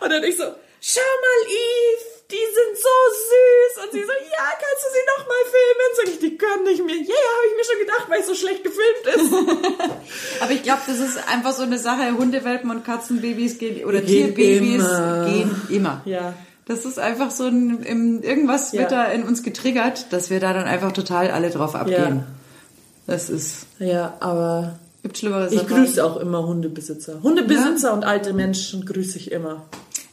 [0.00, 0.44] Und dann ich so,
[0.80, 2.96] schau mal, Eve, die sind so
[3.30, 3.84] süß.
[3.84, 5.90] Und sie so, ja, kannst du sie noch mal filmen?
[5.96, 6.94] Sag ich, die können nicht mehr.
[6.96, 10.40] Ja, yeah, habe ich mir schon gedacht, weil es so schlecht gefilmt ist.
[10.42, 12.16] Aber ich glaube, das ist einfach so eine Sache.
[12.16, 15.24] Hundewelpen und Katzenbabys gehen, oder Gehen Tierbabys immer.
[15.28, 16.02] gehen immer.
[16.04, 16.34] Ja.
[16.66, 19.04] Das ist einfach so ein, irgendwas wird Ja.
[19.04, 22.24] da in uns getriggert, dass wir da dann einfach total alle drauf abgehen.
[23.08, 25.52] Das ist, Ja, aber gibt Schlimmeres.
[25.52, 25.74] ich dabei.
[25.80, 27.20] grüße auch immer Hundebesitzer.
[27.24, 29.62] Hundebesitzer und alte Menschen grüße ich immer.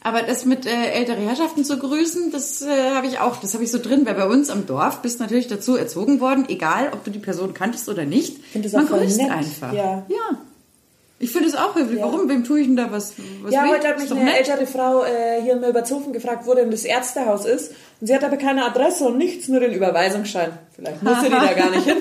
[0.02, 3.64] Aber das mit äh, ältere Herrschaften zu grüßen, das äh, habe ich auch, das habe
[3.64, 7.04] ich so drin, weil bei uns am Dorf bist natürlich dazu erzogen worden, egal ob
[7.04, 8.38] du die Person kanntest oder nicht,
[8.72, 9.30] man grüßt nett.
[9.30, 9.72] einfach.
[9.72, 10.06] Ja.
[10.08, 10.38] ja.
[11.20, 12.00] Ich finde es auch höflich.
[12.00, 12.28] Warum?
[12.28, 13.14] Wem tue ich denn da was?
[13.42, 13.70] was Ja, weh?
[13.70, 14.48] heute hat mich eine nett.
[14.48, 17.72] ältere Frau äh, hier in Milbertshofen gefragt, wo denn das Ärztehaus ist.
[18.00, 20.52] Und sie hat aber keine Adresse und nichts, nur den Überweisungsschein.
[20.76, 21.96] Vielleicht muss sie die da gar nicht hin.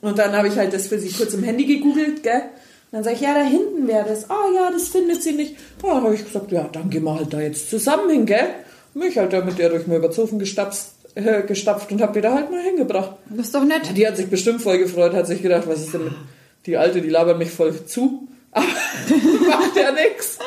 [0.00, 2.42] Und dann habe ich halt das für sie kurz im Handy gegoogelt, gell?
[2.90, 4.30] Dann sage ich, ja, da hinten wäre das.
[4.30, 5.56] Ah ja, das findet sie nicht.
[5.82, 8.48] Ja, dann habe ich gesagt, ja, dann gehen wir halt da jetzt zusammen hin, gell?
[8.94, 12.50] Mich halt da mit der durch Milbertshofen gestapft, äh, gestapft und habe die da halt
[12.50, 13.12] mal hingebracht.
[13.28, 13.96] Das ist doch nett.
[13.96, 16.14] Die hat sich bestimmt voll gefreut, hat sich gedacht, was ist denn mit
[16.66, 18.28] die Alte, die labert mich voll zu.
[18.52, 18.66] Aber
[19.48, 20.38] macht ja nix.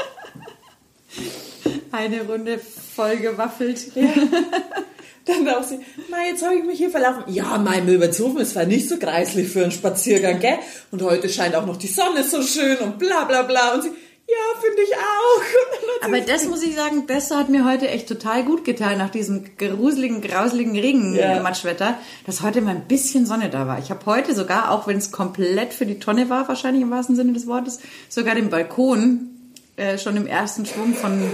[1.92, 3.92] Eine Runde voll gewaffelt.
[5.26, 7.24] Dann auch sie, na, jetzt habe ich mich hier verlaufen.
[7.28, 10.58] Ja, mein Milbertshofen ist zwar nicht so kreislich für einen Spaziergang, gell?
[10.92, 13.76] Und heute scheint auch noch die Sonne so schön und bla bla bla.
[13.76, 16.06] Und sie, ja, finde ich auch.
[16.08, 19.58] Aber das muss ich sagen, das hat mir heute echt total gut getan, nach diesem
[19.58, 20.82] gruseligen, grauseligen Ja.
[20.82, 23.78] Regenmatschwetter, dass heute mal ein bisschen Sonne da war.
[23.80, 27.16] Ich habe heute sogar, auch wenn es komplett für die Tonne war, wahrscheinlich im wahrsten
[27.16, 29.30] Sinne des Wortes, sogar den Balkon
[29.76, 31.30] äh, schon im ersten Schwung von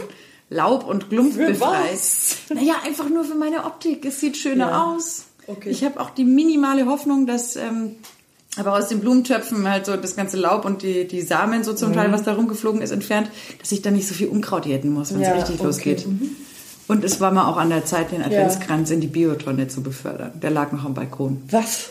[0.49, 1.93] Laub und Glumpf Für befreit.
[1.93, 2.37] was?
[2.53, 4.05] Naja, einfach nur für meine Optik.
[4.05, 4.83] Es sieht schöner Ja.
[4.85, 5.25] aus.
[5.47, 5.69] Okay.
[5.69, 7.95] Ich habe auch die minimale Hoffnung, dass ähm,
[8.57, 11.77] aber aus den Blumentöpfen halt so das ganze Laub und die, die Samen so Mhm.
[11.77, 13.29] zum Teil, was da rumgeflogen ist, entfernt,
[13.59, 15.63] dass ich da nicht so viel Unkraut jäten muss, wenn es Ja, richtig okay.
[15.63, 15.67] Mhm.
[15.67, 16.05] losgeht.
[16.87, 20.31] Und es war mal auch an der Zeit, den Adventskranz in die Biotonne zu befördern.
[20.41, 21.43] Der lag noch am Balkon.
[21.51, 21.89] Was?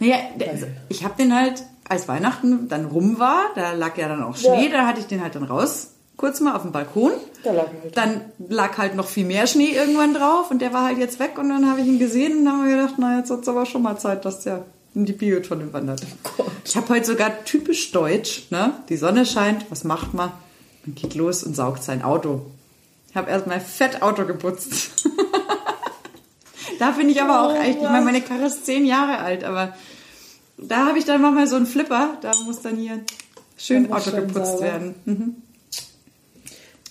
[0.00, 0.16] Naja,
[0.50, 4.36] also ich habe den halt, als Weihnachten dann rum war, da lag ja dann auch
[4.36, 4.72] Schnee, Ja.
[4.72, 7.12] da hatte ich den halt dann raus, kurz mal auf dem Balkon.
[7.42, 7.96] Da lag halt.
[7.96, 11.38] Dann lag halt noch viel mehr Schnee irgendwann drauf und der war halt jetzt weg
[11.38, 13.66] und dann habe ich ihn gesehen und dann haben wir gedacht, na jetzt wird's aber
[13.66, 16.02] schon mal Zeit, dass der in die Biotonne wandert.
[16.36, 16.46] Gott.
[16.64, 18.74] Ich habe heute sogar typisch deutsch, ne?
[18.88, 20.30] Die Sonne scheint, was macht man?
[20.84, 22.42] Man geht los und saugt sein Auto.
[23.08, 25.06] Ich habe erstmal fett Auto geputzt.
[26.78, 29.44] da bin ich aber auch Oh, echt, ich meine, meine Karre ist zehn Jahre alt,
[29.44, 29.74] aber
[30.58, 33.00] da habe ich dann manchmal so einen Flipper, da muss dann hier
[33.56, 34.62] schön Auto schön geputzt sauber.
[34.62, 34.94] werden.
[35.04, 35.36] Mhm.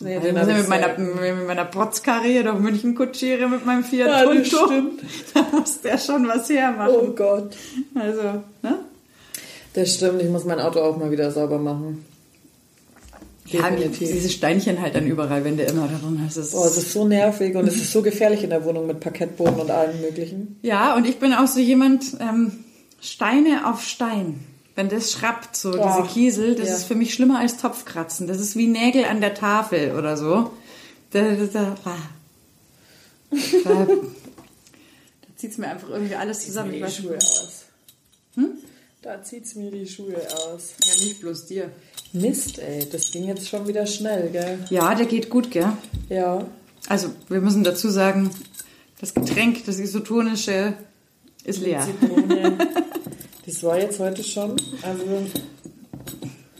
[0.02, 4.08] Nee, den ich mit meiner, mit meiner Protzkarre hier durch München kutschiere mit meinem Fiat
[4.08, 4.66] Ja, das Punto.
[4.68, 5.02] stimmt.
[5.34, 6.94] Da muss der schon was hermachen.
[6.96, 7.56] Oh Gott.
[7.96, 8.22] Also,
[8.64, 8.80] ne?
[9.74, 12.06] Das stimmt, ich muss mein Auto auch mal wieder sauber machen.
[13.48, 16.38] Ja, diese Steinchen halt dann überall, wenn du immer da drin hast.
[16.38, 19.02] Das Oh, es ist so nervig und es ist so gefährlich in der Wohnung mit
[19.02, 20.58] Parkettboden und allem möglichen.
[20.62, 22.64] ja, und ich bin auch so jemand, ähm,
[23.02, 24.40] Steine auf Stein.
[24.76, 26.76] Wenn das schrappt, so diese Oh, Kiesel, das ja.
[26.76, 28.28] ist für mich schlimmer als Topfkratzen.
[28.28, 30.52] Das ist wie Nägel an der Tafel oder so.
[31.12, 31.98] Da, da, da, da,
[33.66, 33.88] da,
[35.36, 36.72] zieht es mir einfach irgendwie alles zusammen.
[36.72, 37.66] Ich die weiß Schuhe aus.
[39.02, 40.74] Da zieht's mir die Schuhe aus.
[40.86, 41.72] Ja, nicht bloß dir.
[42.14, 44.60] Mist, ey, das ging jetzt schon wieder schnell, gell?
[44.70, 45.72] Ja, der geht gut, gell?
[46.08, 46.46] Ja.
[46.88, 48.30] Also, wir müssen dazu sagen,
[49.00, 50.74] das Getränk, das isotonische,
[51.44, 51.88] ist leer.
[53.46, 54.52] Das war jetzt heute schon.
[54.84, 55.04] Also,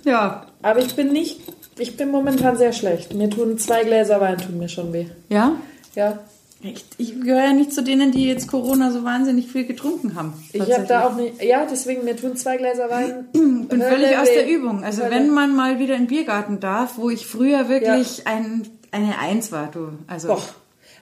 [0.04, 0.48] Ja.
[0.62, 1.40] aber ich bin nicht,
[1.78, 3.14] ich bin momentan sehr schlecht.
[3.14, 5.06] Mir tun zwei Gläser Wein tun mir schon weh.
[5.30, 5.54] Ja?
[5.96, 6.20] Ja.
[6.64, 10.34] Ich, ich gehöre ja nicht zu denen, die jetzt Corona so wahnsinnig viel getrunken haben.
[10.54, 13.28] Ich habe da auch nicht, ja, deswegen, mir tun zwei Gläser Wein.
[13.34, 14.48] bin völlig aus der.
[14.48, 14.84] Übung.
[14.84, 15.12] Also Hölle.
[15.16, 19.52] wenn man mal wieder in den Biergarten darf, wo ich früher wirklich ein, eine Eins
[19.52, 19.90] war, du.
[20.06, 20.42] Also Boah.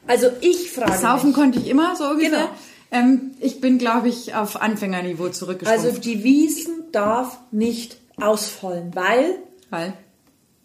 [0.07, 1.35] Also ich frage saufen mich.
[1.35, 2.29] konnte ich immer so ungefähr.
[2.29, 2.49] Genau.
[2.91, 5.85] Ähm, ich bin, glaube ich, auf Anfängerniveau zurückgestuft.
[5.85, 9.35] Also die Wiesen darf nicht ausfallen, weil
[9.69, 9.93] Weil,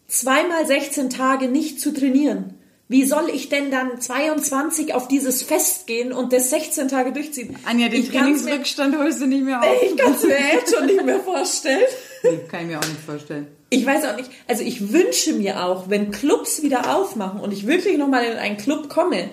[0.08, 2.54] zweimal 16 Tage nicht zu trainieren.
[2.86, 7.56] Wie soll ich denn dann 22 auf dieses Fest gehen und das 16 Tage durchziehen?
[7.64, 9.66] Anja, den ich Trainingsrückstand holst du nicht mehr auf.
[9.82, 11.84] ich kann es mir jetzt schon nicht mehr vorstellen.
[12.22, 13.46] Nee, kann ich mir auch nicht vorstellen.
[13.70, 17.66] Ich weiß auch nicht, also ich wünsche mir auch, wenn Clubs wieder aufmachen und ich
[17.66, 19.30] wirklich nochmal in einen Club komme,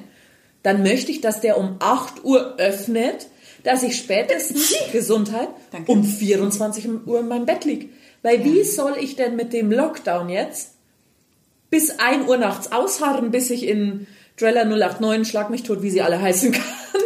[0.64, 3.28] dann möchte ich, dass der um 8 Uhr öffnet,
[3.64, 5.92] dass ich spätestens, Gesundheit, Danke.
[5.92, 7.90] um 24 Uhr in meinem Bett liege.
[8.22, 10.76] Weil wie soll ich denn mit dem Lockdown jetzt
[11.70, 14.08] bis 1 Uhr nachts ausharren, bis ich in
[14.38, 16.64] Drella 089 Schlag mich tot, wie sie alle heißen kann?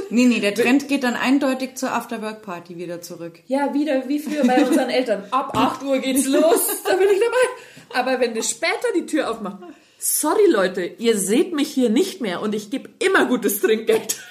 [0.09, 3.39] Nee, nee, der Trend geht dann eindeutig zur Afterwork-Party wieder zurück.
[3.47, 5.23] Ja, wieder wie früher bei unseren Eltern.
[5.31, 7.99] Ab 8 Uhr geht's los, da bin ich dabei.
[8.01, 9.63] Aber wenn du später die Tür aufmachst,
[10.05, 14.17] sorry Leute, ihr seht mich hier nicht mehr und ich gebe immer gutes Trinkgeld.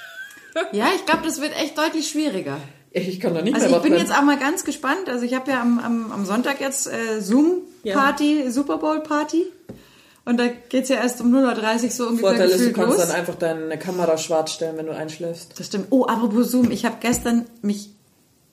[0.70, 2.58] Ja, ich glaube, das wird echt deutlich schwieriger.
[2.92, 5.08] Ich kann da nicht Also mehr ich bin jetzt auch mal ganz gespannt.
[5.08, 9.46] Also ich habe ja am, am, am Sonntag jetzt äh, Zoom-Party, Super Bowl-Party.
[10.24, 13.08] Und da geht's ja erst um 0.30 Uhr so ungefähr Vorteil ist, du kannst los.
[13.08, 15.58] dann einfach deine Kamera schwarz stellen, wenn du einschläfst.
[15.58, 15.88] Das stimmt.
[15.90, 16.70] Oh, apropos Zoom.
[16.70, 17.90] Ich habe gestern mich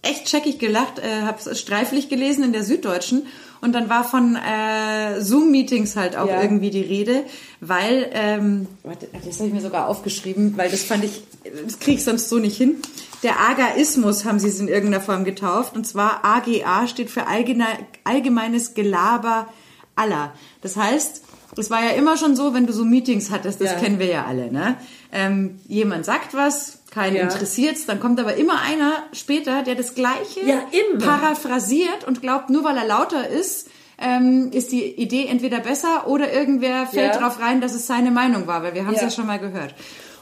[0.02, 3.28] echt checkig gelacht, äh, habe streiflich gelesen in der Süddeutschen
[3.62, 6.42] und dann war von äh, Zoom-Meetings halt auch Ja.
[6.42, 7.24] irgendwie die Rede,
[7.60, 11.24] weil, ähm, warte, das habe ich mir sogar aufgeschrieben, weil das fand ich,
[11.66, 12.76] das kriege ich sonst so nicht hin.
[13.24, 17.66] Der Agaismus haben sie es in irgendeiner Form getauft und zwar AGA steht für allgene,
[18.04, 19.48] allgemeines Gelaber
[19.96, 20.34] aller.
[20.62, 21.24] Das heißt,
[21.58, 23.78] es war ja immer schon so, wenn du so Meetings hattest, das Ja.
[23.78, 24.76] kennen wir ja alle, ne?
[25.12, 27.24] Ähm, jemand sagt was, keinen Ja.
[27.24, 30.62] interessiert's, dann kommt aber immer einer später, der das Gleiche Ja,
[31.00, 33.68] paraphrasiert und glaubt, nur weil er lauter ist,
[33.98, 37.20] ähm, ist die Idee entweder besser oder irgendwer fällt Ja.
[37.20, 39.08] drauf rein, dass es seine Meinung war, weil wir haben es Ja.
[39.08, 39.76] ja schon mal gehört.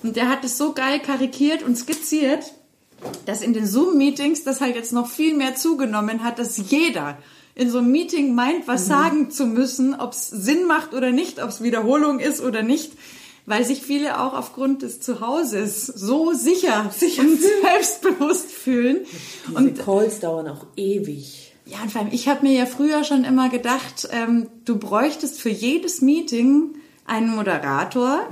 [0.04, 2.54] Und der hat es so geil karikiert und skizziert,
[3.26, 7.18] dass in den Zoom-Meetings das halt jetzt noch viel mehr zugenommen hat, dass jeder
[7.56, 8.90] in so einem Meeting meint, was Mhm.
[8.90, 12.92] sagen zu müssen, ob es Sinn macht oder nicht, ob es Wiederholung ist oder nicht,
[13.50, 16.86] weil sich viele auch aufgrund des Zuhauses so sicher,
[17.20, 19.00] und selbstbewusst fühlen.
[19.54, 21.56] Und die Calls dauern auch ewig.
[21.66, 25.41] Ja, und vor allem, ich habe mir ja früher schon immer gedacht, ähm, du bräuchtest
[25.41, 26.76] für jedes Meeting
[27.06, 28.28] einen Moderator,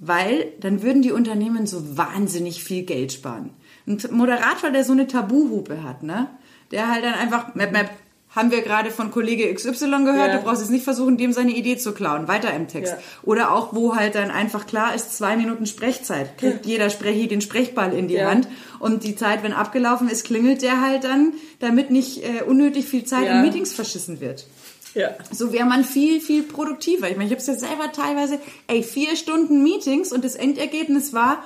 [0.00, 3.50] weil dann würden die Unternehmen so wahnsinnig viel Geld sparen.
[3.86, 6.28] Ein Moderator, der so eine Tabuhupe hat, ne?
[6.70, 7.90] Der halt dann einfach, map, map,
[8.34, 10.36] haben wir gerade von Kollege XY gehört, Ja.
[10.38, 12.94] du brauchst jetzt nicht versuchen, dem seine Idee zu klauen, weiter im Text.
[12.94, 12.98] Ja.
[13.22, 17.40] Oder auch, wo halt dann einfach klar ist, zwei Minuten Sprechzeit, kriegt jeder Sprechi den
[17.42, 18.22] Sprechball in die.
[18.24, 22.86] Hand und die Zeit, wenn abgelaufen ist, klingelt der halt dann, damit nicht äh, unnötig
[22.86, 24.46] viel Zeit in Meetings verschissen wird.
[24.94, 25.10] Ja.
[25.30, 27.08] So wäre man viel, viel produktiver.
[27.10, 31.12] Ich meine, ich habe es ja selber teilweise, ey, vier Stunden Meetings und das Endergebnis
[31.12, 31.42] war,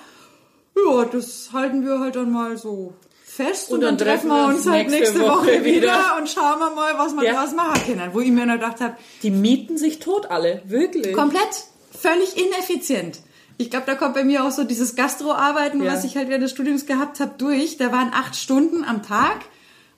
[0.76, 2.92] ja, das halten wir halt dann mal so
[3.36, 6.16] fest und, Und dann, dann treffen wir uns halt nächste Woche, wieder, wieder.
[6.18, 7.34] und schauen wir mal, was wir Ja.
[7.34, 8.10] draus machen können.
[8.12, 11.12] Wo ich mir nur gedacht habe, Die mieten sich tot alle, wirklich.
[11.14, 11.64] komplett,
[11.96, 13.18] völlig ineffizient.
[13.58, 15.92] Ich glaube, da kommt bei mir auch so dieses Gastroarbeiten, Ja.
[15.92, 17.76] was ich halt während des Studiums gehabt habe, durch.
[17.78, 19.36] Da waren acht Stunden am Tag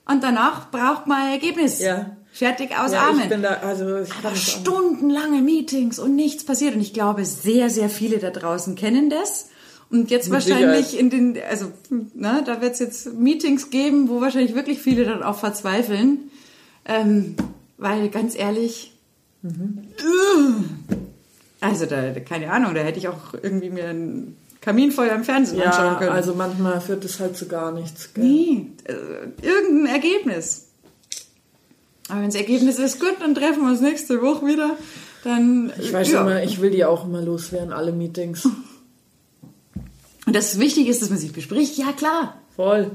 [0.07, 1.79] und danach braucht man Ergebnis.
[1.79, 2.15] Ja.
[2.31, 3.21] Fertig aus ja, Armen.
[3.23, 6.75] ich bin da, also ich Aber stundenlange Meetings und nichts passiert.
[6.75, 9.49] Und ich glaube, sehr, sehr viele da draußen kennen das.
[9.91, 11.13] Und jetzt Mit wahrscheinlich Sicherheit.
[11.13, 11.71] in den, also,
[12.13, 16.29] ne, da wird es jetzt Meetings geben, wo wahrscheinlich wirklich viele dann auch verzweifeln.
[16.85, 17.35] Ähm,
[17.77, 18.93] weil, ganz ehrlich,
[21.61, 25.93] also da, keine Ahnung, da hätte ich auch irgendwie mir ein Kaminfeuer im Fernsehen anschauen
[25.93, 26.11] Ja, können.
[26.11, 28.13] also manchmal führt das halt zu gar nichts.
[28.13, 28.23] Gell?
[28.23, 30.67] Nee, äh, irgendein Ergebnis.
[32.09, 34.75] Aber wenn das Ergebnis ist gut, dann treffen wir uns nächste Woche wieder.
[35.23, 36.21] Dann, Ich weiß ja.
[36.21, 38.47] immer, ich will die auch immer loswerden, alle Meetings.
[40.29, 41.75] Und das Wichtige ist, dass man sich bespricht.
[41.79, 42.39] Ja, klar.
[42.55, 42.91] Voll.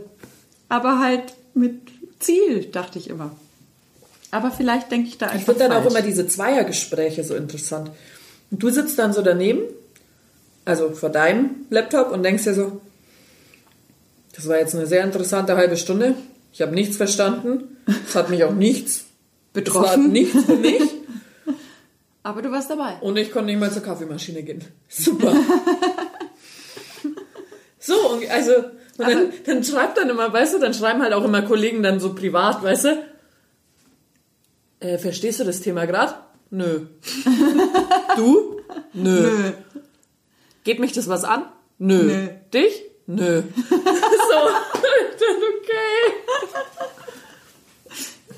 [0.69, 1.81] Aber halt mit
[2.21, 3.35] Ziel, dachte ich immer.
[4.31, 5.95] Aber vielleicht denke ich da einfach Ich finde dann auch falsch.
[5.95, 7.91] immer diese Zweiergespräche so interessant.
[8.53, 9.63] Und du sitzt dann so daneben,
[10.65, 12.81] also vor deinem Laptop und denkst dir so,
[14.37, 16.15] das war jetzt eine sehr interessante halbe Stunde.
[16.53, 17.79] Ich habe nichts verstanden.
[18.09, 18.99] Es hat mich auch nichts
[19.57, 20.13] Es war betroffen.
[20.13, 20.83] nichts für mich.
[22.23, 22.95] Aber du warst dabei.
[23.01, 24.65] Und ich konnte nicht mal zur Kaffeemaschine gehen.
[24.89, 25.35] Super.
[27.87, 28.55] So, und also,
[28.97, 32.01] und dann, dann schreibt dann immer, weißt du, dann schreiben halt auch immer Kollegen dann
[32.01, 33.05] so privat, weißt du,
[34.81, 36.15] äh, verstehst du das Thema gerade?
[36.49, 36.87] Nö.
[38.17, 38.61] du?
[38.95, 39.21] Nö.
[39.21, 39.53] Nö.
[40.63, 41.45] Geht mich das was an?
[41.79, 42.05] Nö.
[42.05, 42.29] Nö.
[42.55, 42.85] Dich?
[43.07, 43.43] Nö.
[43.61, 46.15] so, dann okay.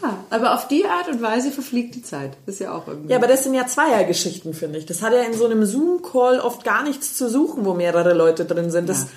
[0.03, 2.37] Ja, aber auf die Art und Weise verfliegt die Zeit.
[2.47, 3.13] Ist ja auch irgendwie.
[3.13, 4.87] Ja, aber das sind ja Zweiergeschichten, finde ich.
[4.87, 8.45] Das hat ja in so einem Zoom-Call oft gar nichts zu suchen, wo mehrere Leute
[8.45, 8.89] drin sind.
[8.89, 9.09] Das, Ja.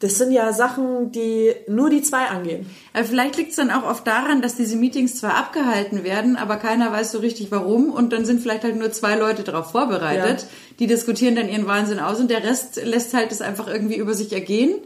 [0.00, 2.70] Das sind ja Sachen, die nur die zwei angehen.
[2.92, 6.56] Aber vielleicht liegt es dann auch oft daran, dass diese Meetings zwar abgehalten werden, aber
[6.56, 10.42] keiner weiß so richtig warum und dann sind vielleicht halt nur zwei Leute darauf vorbereitet,
[10.42, 10.46] Ja.
[10.78, 14.14] die diskutieren dann ihren Wahnsinn aus und der Rest lässt halt das einfach irgendwie über
[14.14, 14.76] sich ergehen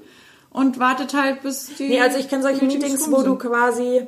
[0.50, 4.06] und wartet halt bis die Nee, also ich kenne solche Meetings wo du quasi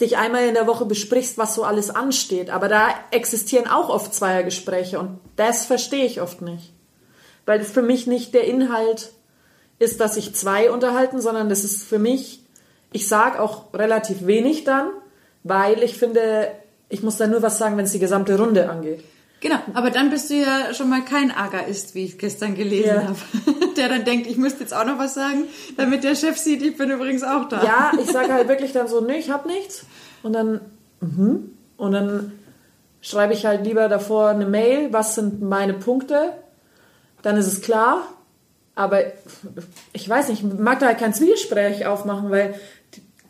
[0.00, 2.50] dich einmal in der Woche besprichst, was so alles ansteht.
[2.50, 6.72] Aber da existieren auch oft Zweiergespräche und das verstehe ich oft nicht.
[7.46, 9.12] Weil das für mich nicht der Inhalt
[9.78, 12.42] ist, dass sich zwei unterhalten, sondern das ist für mich,
[12.92, 14.88] ich sage auch relativ wenig dann,
[15.42, 16.48] weil ich finde,
[16.88, 19.04] ich muss dann nur was sagen, wenn es die gesamte Runde angeht.
[19.40, 23.02] Genau, aber dann bist du ja schon mal kein Agaist, wie ich gestern gelesen Ja.
[23.02, 23.16] habe.
[23.76, 25.44] Der dann denkt, ich müsste jetzt auch noch was sagen,
[25.76, 27.62] damit der Chef sieht, ich bin übrigens auch da.
[27.64, 29.84] Ja, ich sage halt wirklich dann so, nee, ich hab nichts.
[30.22, 30.60] Und dann,
[31.00, 31.50] mhm.
[31.76, 32.32] Und dann
[33.02, 36.32] schreibe ich halt lieber davor eine Mail, was sind meine Punkte,
[37.22, 38.06] dann ist es klar.
[38.74, 39.02] Aber
[39.92, 42.54] ich weiß nicht, ich mag da halt kein Zwiegespräch aufmachen, weil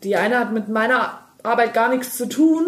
[0.03, 2.67] die eine hat mit meiner Arbeit gar nichts zu tun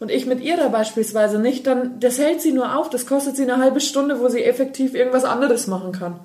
[0.00, 3.42] und ich mit ihrer beispielsweise nicht, dann das hält sie nur auf, das kostet sie
[3.42, 6.18] eine halbe Stunde, wo sie effektiv irgendwas anderes machen kann.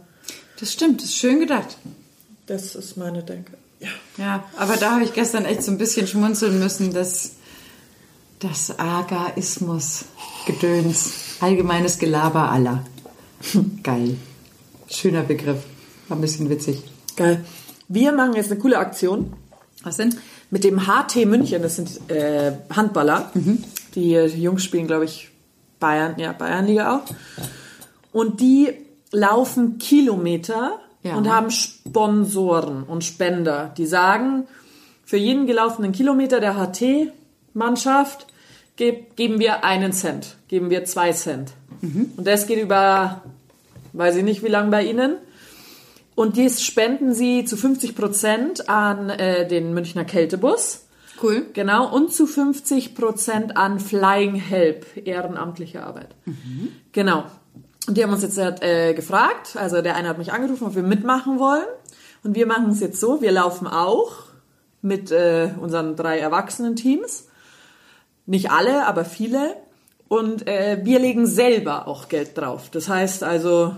[0.60, 1.78] Das stimmt, das ist schön gedacht.
[2.47, 3.54] Das ist meine Denke.
[3.80, 3.89] Ja.
[4.18, 7.34] Ja, aber da habe ich gestern echt so ein bisschen schmunzeln müssen, dass
[8.39, 10.06] das Agaismus,
[10.45, 12.84] Gedöns, allgemeines Gelaber aller.
[13.84, 14.18] Geil.
[14.89, 15.60] Schöner Begriff.
[16.10, 16.84] War ein bisschen witzig.
[17.16, 17.43] Geil.
[17.88, 19.34] Wir machen jetzt eine coole Aktion
[19.84, 20.16] Was denn?
[20.51, 21.62] mit dem HT München.
[21.62, 23.32] Das sind äh, Handballer.
[23.95, 25.30] Die, äh, die Jungs spielen, glaube ich,
[25.80, 27.01] Bayern, ja, Bayernliga auch.
[28.12, 28.70] Und die
[29.12, 31.16] laufen Kilometer Ja.
[31.16, 34.45] und haben Sponsoren und Spender, die sagen,
[35.05, 38.28] für jeden gelaufenen Kilometer der HT-Mannschaft
[38.76, 41.51] geb, geben wir einen Cent, geben wir zwei Cent.
[41.82, 43.22] Und das geht über,
[43.93, 45.16] weiß ich nicht, wie lange bei Ihnen.
[46.20, 50.86] Und dies spenden sie zu 50 Prozent an äh, den Münchner Kältebus.
[51.24, 51.46] Cool.
[51.54, 56.10] Genau, und zu 50 Prozent an Flying Help, ehrenamtliche Arbeit.
[56.92, 57.24] Genau.
[57.88, 60.84] Und die haben uns jetzt äh, gefragt, also der eine hat mich angerufen, ob wir
[60.84, 61.64] mitmachen wollen.
[62.22, 64.12] Und wir machen es jetzt so, wir laufen auch
[64.82, 67.30] mit äh, unseren drei Erwachsenen-Teams.
[68.26, 69.56] Nicht alle, aber viele.
[70.10, 72.70] Und äh, wir legen selber auch Geld drauf.
[72.70, 73.78] Das heißt also,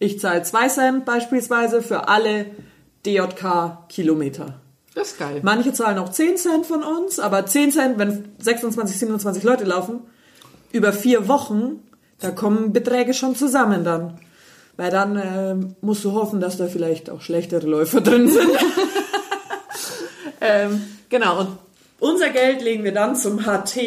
[0.00, 2.46] ich zahle zwei Cent beispielsweise für alle
[3.06, 4.60] DJK-Kilometer.
[4.94, 5.40] Das ist geil.
[5.42, 10.00] Manche zahlen auch 10 Cent von uns, aber 10 Cent, wenn 26, 27 Leute laufen,
[10.72, 11.80] über vier Wochen,
[12.18, 14.18] da kommen Beträge schon zusammen dann.
[14.76, 18.50] Weil dann äh, musst du hoffen, dass da vielleicht auch schlechtere Läufer drin sind.
[20.40, 21.58] ähm, genau, und
[21.98, 23.78] unser Geld legen wir dann zum HT.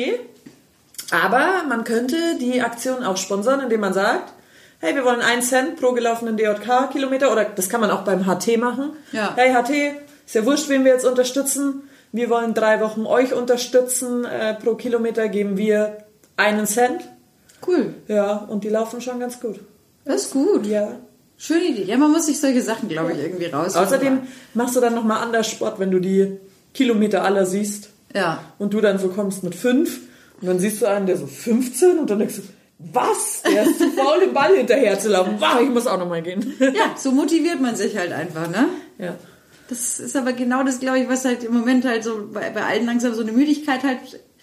[1.12, 4.32] Aber man könnte die Aktion auch sponsern, indem man sagt,
[4.84, 8.58] hey, wir wollen 1 Cent pro gelaufenen DJK-Kilometer oder das kann man auch beim HT
[8.58, 8.92] machen.
[9.14, 9.34] Ja.
[9.38, 11.84] Hey HT, ist ja wurscht, wen wir jetzt unterstützen.
[12.12, 14.26] Wir wollen drei Wochen euch unterstützen.
[14.26, 16.00] Äh, pro Kilometer geben wir
[16.36, 17.02] einen Cent.
[17.66, 17.94] Cool.
[18.10, 19.62] Ja, und die laufen schon ganz gut.
[20.04, 20.66] Das ist gut.
[20.66, 21.00] Ja.
[21.38, 21.84] Schöne Idee.
[21.84, 23.78] Ja, man muss sich solche Sachen, glaube ich, irgendwie raus.
[23.78, 24.20] Außerdem
[24.54, 26.40] machst du dann nochmal anders Sport, wenn du die
[26.74, 27.90] Kilometer aller siehst.
[28.14, 28.44] Ja.
[28.60, 30.02] Und du dann so kommst mit fünf
[30.42, 32.42] und dann siehst du einen, der so 15 und dann denkst du,
[32.80, 33.42] was?
[33.44, 35.36] Der ist zu faul, den Ball hinterher zu laufen.
[35.40, 36.54] Wow, ich muss auch nochmal gehen.
[36.60, 38.68] Ja, so motiviert man sich halt einfach, ne?
[38.98, 39.16] ja.
[39.70, 42.64] Das ist aber genau das, glaube ich, was halt im Moment halt so bei, bei
[42.64, 43.98] allen langsam so eine Müdigkeit halt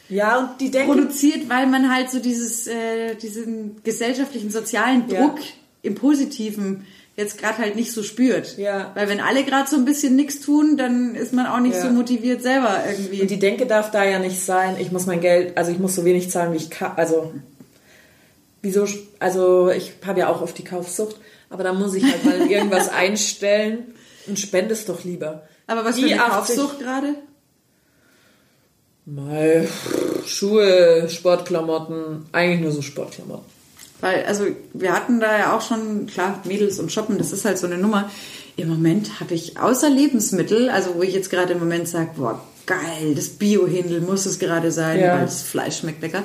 [0.09, 5.21] Ja, und die denken, produziert, weil man halt so dieses, äh, diesen gesellschaftlichen, sozialen Ja.
[5.27, 5.39] Druck
[5.83, 8.57] im Positiven jetzt gerade halt nicht so spürt.
[8.57, 8.93] Ja.
[8.95, 11.83] Weil wenn alle gerade so ein bisschen nichts tun, dann ist man auch nicht Ja.
[11.83, 13.21] so motiviert selber irgendwie.
[13.21, 15.95] Und die Denke darf da ja nicht sein, ich muss mein Geld, also ich muss
[15.95, 16.93] so wenig zahlen, wie ich kann.
[16.97, 17.33] Also,
[18.63, 18.87] wieso,
[19.19, 21.17] also ich habe ja auch oft die Kaufsucht,
[21.49, 23.95] aber da muss ich halt mal irgendwas einstellen
[24.27, 25.43] und spende es doch lieber.
[25.67, 27.15] aber was Die für eine 80 Kaufsucht gerade?
[29.07, 29.67] Mal
[30.27, 33.45] Schuhe, Sportklamotten, eigentlich nur so Sportklamotten.
[34.01, 37.59] Weil, also wir hatten da ja auch schon, klar, Mädels und Shoppen, das ist halt
[37.59, 38.11] so eine Nummer.
[38.57, 42.41] Im Moment habe ich außer Lebensmittel, also wo ich jetzt gerade im Moment sage, boah,
[42.67, 45.15] geil, das Bio-Händel muss es gerade sein, Ja.
[45.17, 46.23] weil das Fleisch schmeckt lecker.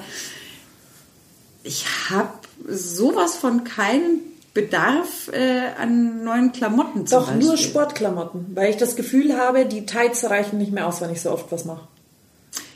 [1.66, 2.30] Ich habe
[2.68, 4.20] sowas von keinen
[4.53, 7.45] Bedarf äh, an neuen Klamotten zum Doch Beispiel.
[7.45, 11.22] nur Sportklamotten, weil ich das Gefühl habe, die Tights reichen nicht mehr aus, wenn ich
[11.22, 11.88] so oft was mache.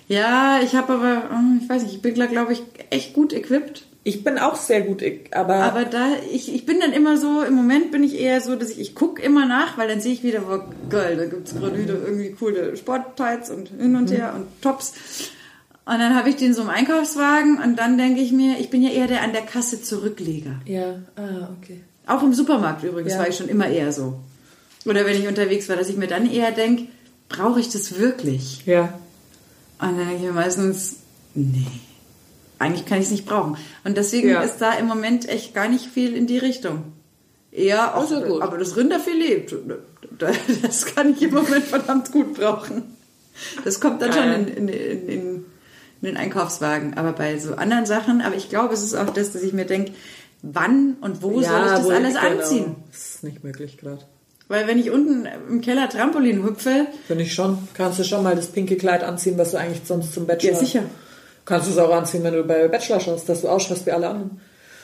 [0.09, 3.85] Ja, ich habe aber, äh, ich weiß nicht, ich bin glaube ich echt gut equipped.
[4.03, 7.53] Ich bin auch sehr gut, aber, Aber da, ich, ich bin dann immer so, im
[7.53, 10.23] Moment bin ich eher so, dass ich, ich gucke immer nach, weil dann sehe ich
[10.23, 14.47] wieder, boah, geil, da gibt's gerade wieder irgendwie coole Sporttights und hin und her und
[14.61, 14.93] Tops.
[15.91, 18.83] Und dann habe ich den so im Einkaufswagen und dann denke ich mir, ich bin
[18.83, 20.61] ja eher der an der Kasse Zurückleger.
[20.65, 21.81] ja, ah, okay.
[22.05, 23.19] Auch im Supermarkt übrigens Ja.
[23.19, 24.19] war ich schon immer eher so.
[24.85, 26.85] Oder wenn ich unterwegs war, dass ich mir dann eher denke,
[27.27, 28.63] brauche ich das wirklich?
[28.65, 28.81] Ja.
[29.81, 30.97] Und dann denke ich mir meistens,
[31.35, 31.65] nee,
[32.59, 33.57] eigentlich kann ich es nicht brauchen.
[33.83, 34.41] Und deswegen Ja.
[34.41, 36.83] ist da im Moment echt gar nicht viel in die Richtung.
[37.51, 38.41] Eher auch, Also gut.
[38.43, 39.55] aber das Rinderfilet,
[40.19, 42.83] das kann ich im Moment verdammt gut brauchen.
[43.63, 44.33] Das kommt dann Geil.
[44.45, 45.38] schon in, in, in, in
[46.07, 46.95] den Einkaufswagen.
[46.97, 49.65] Aber bei so anderen Sachen, aber ich glaube, es ist auch das, dass ich mir
[49.65, 49.93] denke,
[50.41, 52.19] wann und wo soll ich das alles genau.
[52.19, 52.75] anziehen?
[52.91, 54.03] Das ist nicht möglich gerade.
[54.47, 57.67] Weil wenn ich unten im Keller Trampolin hüpfe, Finde ich schon.
[57.75, 60.53] Kannst du schon mal das pinke Kleid anziehen, was du eigentlich sonst zum Bachelor...
[60.53, 60.83] Ja, sicher.
[61.45, 64.09] Kannst du es auch anziehen, wenn du bei Bachelor schaust, dass du ausschaust wie alle
[64.09, 64.41] anderen.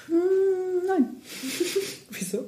[0.08, 1.16] hm, nein.
[2.12, 2.46] Wieso?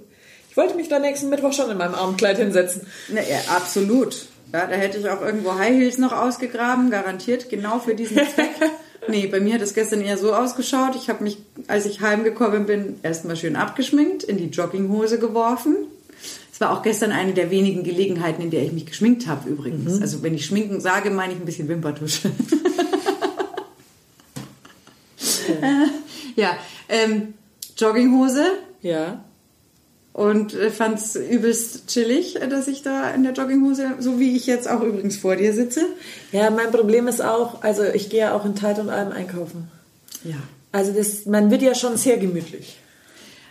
[0.49, 2.85] Ich wollte mich da nächsten Mittwoch schon in meinem Abendkleid hinsetzen.
[3.09, 4.27] Na, ja, absolut.
[4.53, 8.51] Ja, da hätte ich auch irgendwo High Heels noch ausgegraben, garantiert, genau für diesen Zweck.
[9.09, 10.95] Nee, bei mir hat es gestern eher so ausgeschaut.
[10.95, 11.37] Ich habe mich,
[11.67, 15.77] als ich heimgekommen bin, erstmal schön abgeschminkt, in die Jogginghose geworfen.
[16.51, 20.01] Es war auch gestern eine der wenigen Gelegenheiten, in der ich mich geschminkt habe übrigens.
[20.01, 22.31] Also wenn ich schminken sage, meine ich ein bisschen Wimpertusche.
[25.61, 25.85] äh,
[26.35, 26.57] ja,
[26.89, 27.35] ähm,
[27.77, 28.45] Jogginghose
[28.81, 29.23] Ja.
[30.17, 34.35] Und äh, fand es übelst chillig, äh, dass ich da in der Jogginghose, so wie
[34.35, 35.81] ich jetzt auch übrigens vor dir sitze.
[36.31, 39.69] Ja, mein Problem ist auch, also ich gehe ja auch in Tide und allem einkaufen.
[40.23, 40.37] Ja.
[40.71, 42.77] Also das, man wird ja schon sehr gemütlich.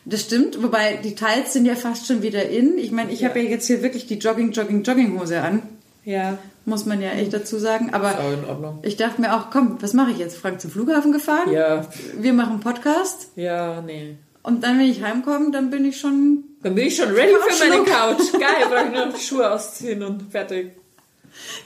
[0.05, 2.79] Das stimmt, wobei die Teils sind ja fast schon wieder in.
[2.79, 5.63] Ich meine, ich habe ja jetzt hier wirklich die Jogging, Jogging, Jogginghose an.
[6.05, 6.37] Ja.
[6.65, 7.91] Muss man ja echt dazu sagen.
[7.95, 8.79] Aber Ist auch in Ordnung.
[8.83, 10.37] ich dachte mir auch, komm, was mache ich jetzt?
[10.37, 11.53] Frank zum Flughafen gefahren?
[11.53, 11.87] Ja.
[12.19, 13.29] Wir machen Podcast.
[13.37, 14.17] Ja, nee.
[14.43, 16.45] Und dann, wenn ich heimkomme, dann bin ich schon.
[16.67, 17.85] Dann bin ich schon ready für meine.
[17.85, 18.33] Couch.
[18.33, 20.73] Geil, brauche ich nur die Schuhe ausziehen und fertig.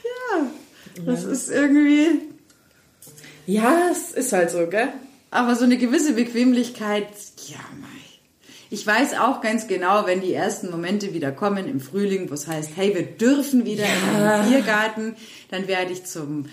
[0.03, 0.45] Ja,
[1.07, 2.21] das ist irgendwie.
[3.47, 4.89] Ja, es ist halt so, gell?
[5.31, 7.07] Aber so eine gewisse Bequemlichkeit,
[7.47, 7.87] ja, mei.
[8.69, 12.45] Ich weiß auch ganz genau, wenn die ersten Momente wieder kommen im Frühling, wo es
[12.45, 15.15] heißt, hey, wir dürfen wieder in den Biergarten,
[15.49, 16.45] dann werde ich zum,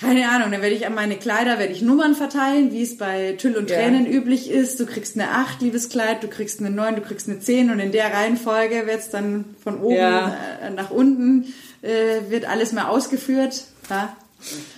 [0.00, 3.32] keine Ahnung, dann werde ich an meine Kleider, werde ich Nummern verteilen, wie es bei
[3.38, 3.76] Tüll und Ja.
[3.76, 4.80] Tränen üblich ist.
[4.80, 7.78] Du kriegst eine 8, liebes Kleid, du kriegst eine 9, du kriegst eine 10 und
[7.80, 10.36] in der Reihenfolge wird es dann von oben Ja.
[10.62, 13.64] äh, nach unten, äh, wird alles mal ausgeführt.
[13.90, 14.16] Ja?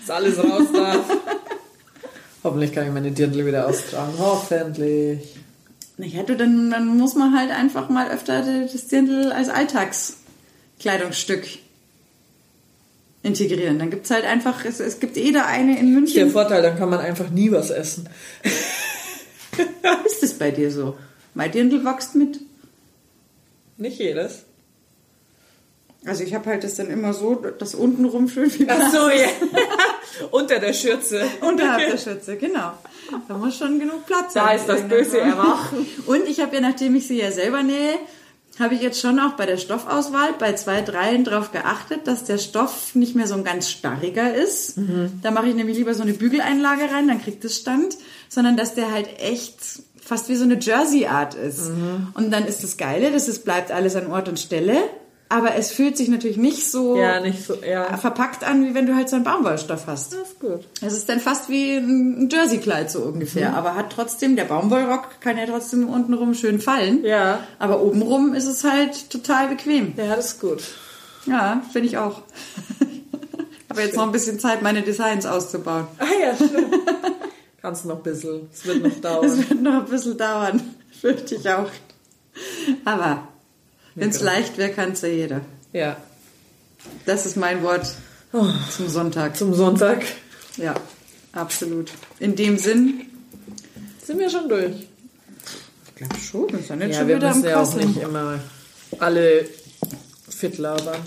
[0.00, 1.04] Dass alles raus darf.
[2.44, 4.14] Hoffentlich kann ich meine Dirndl wieder austragen.
[4.18, 5.36] Hoffentlich.
[5.98, 11.46] Naja, du, dann, dann muss man halt einfach mal öfter das Dirndl als Alltagskleidungsstück
[13.22, 13.78] integrieren.
[13.78, 16.30] Dann gibt's halt einfach, es, es gibt eh da eine in Der München.
[16.30, 18.08] Vorteil, dann kann man einfach nie was essen.
[20.06, 20.96] Ist es bei dir so?
[21.34, 22.40] Mein Dirndl wächst mit.
[23.76, 24.44] Nicht jedes.
[26.04, 29.08] Also ich habe halt das dann immer so, das unten rum schön wie Ach so,
[29.08, 29.28] ja.
[30.32, 31.24] Unter der Schürze.
[31.40, 32.72] Unterhalb der Schürze, genau.
[33.28, 34.56] Da muss schon genug Platz Da sein.
[34.58, 35.86] ist das böse Erwachen.
[36.06, 37.94] Und ich habe ja, nachdem ich sie ja selber nähe,
[38.59, 42.38] habe ich jetzt schon auch bei der Stoffauswahl bei zwei, dreien drauf geachtet, dass der
[42.38, 44.74] Stoff nicht mehr so ein ganz starriger ist.
[45.22, 47.96] Da mache ich nämlich lieber so eine Bügeleinlage rein, dann kriegt es Stand,
[48.28, 49.57] sondern dass der halt echt
[50.00, 51.70] fast wie so eine Jersey-Art ist.
[52.14, 54.76] Und dann ist das Geile, dass es bleibt alles an Ort und Stelle,
[55.33, 57.97] aber es fühlt sich natürlich nicht so Ja, nicht so, ja.
[57.97, 60.12] verpackt an, wie wenn du halt so einen Baumwollstoff hast.
[60.12, 60.61] Das ist gut.
[60.80, 63.55] Es ist dann fast wie ein Jersey-Kleid so ungefähr, Mhm.
[63.57, 67.05] aber hat trotzdem, der Baumwollrock kann ja trotzdem untenrum schön fallen.
[67.05, 67.41] Ja.
[67.59, 69.95] Aber obenrum ist es halt total bequem.
[69.97, 70.62] Ja, das ist gut.
[71.26, 72.22] Ja, finde ich auch.
[73.70, 75.87] habe jetzt noch ein bisschen Zeit, meine Designs auszubauen.
[75.99, 76.74] Ah ja, stimmt.
[77.62, 78.49] Kannst noch ein bisschen.
[78.53, 79.39] Es wird noch dauern.
[79.49, 80.61] wird noch ein bisschen dauern,
[81.01, 81.70] fürchte ich auch.
[82.85, 83.28] Aber
[83.95, 85.40] wenn es leicht wäre, kann es ja jeder.
[85.72, 85.97] Ja.
[87.07, 87.86] Das ist mein Wort
[88.32, 89.36] Oh, zum Sonntag.
[89.36, 90.05] zum Sonntag
[90.57, 90.74] Ja,
[91.32, 91.90] absolut.
[92.18, 93.03] In dem Sinn,
[94.05, 94.72] sind wir schon durch.
[95.86, 97.97] ich glaube schon, wir sind jetzt Ja, schon wir wieder am müssen ja auch nicht
[98.01, 98.40] immer
[98.99, 99.47] alle
[100.28, 100.99] fit labern.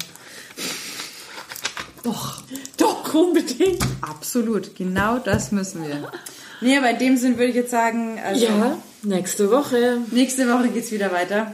[2.04, 2.44] Doch,
[2.78, 3.84] Doch, unbedingt.
[4.02, 6.12] Absolut, genau das müssen wir.
[6.62, 9.98] Nee, aber in dem Sinn würde ich jetzt sagen, also Ja, nächste Woche.
[10.12, 11.54] nächste Woche geht's wieder weiter.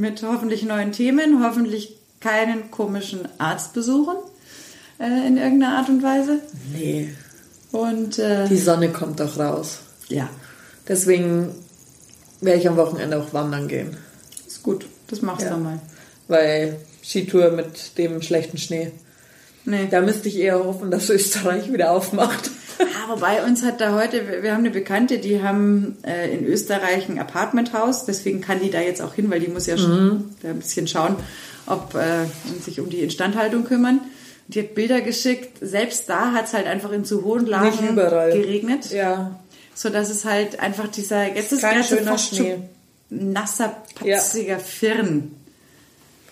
[0.00, 4.16] Mit hoffentlich neuen Themen, hoffentlich keinen komischen Arztbesuchen
[4.98, 6.40] äh, in irgendeiner Art und Weise.
[6.72, 7.10] Nee.
[7.70, 9.80] Und äh, Die Sonne kommt doch raus.
[10.08, 10.28] ja,
[10.88, 11.54] Deswegen
[12.40, 13.94] werde ich am Wochenende auch wandern gehen.
[14.46, 14.86] ist gut.
[15.08, 15.50] Das machst Ja.
[15.54, 15.78] du mal.
[16.28, 18.92] Weil Skitour mit dem schlechten Schnee.
[19.66, 19.86] Nee.
[19.90, 22.50] Da müsste ich eher hoffen, dass Österreich wieder aufmacht.
[22.80, 27.08] Ah, wobei uns hat da heute, wir haben eine Bekannte, die haben äh, in Österreich
[27.08, 30.48] ein Apartmenthaus, deswegen kann die da jetzt auch hin, weil die muss ja schon da
[30.50, 31.16] ein bisschen schauen,
[31.66, 32.24] ob äh,
[32.62, 34.00] sich um die Instandhaltung kümmern.
[34.48, 35.58] Die hat Bilder geschickt.
[35.60, 37.94] Selbst da hat es halt einfach in zu hohen Lagen
[38.32, 39.38] geregnet, Ja.
[39.74, 42.56] so dass es halt einfach dieser jetzt ist gerade schöner fast Schnee.
[43.10, 45.32] nasser, patziger Firn.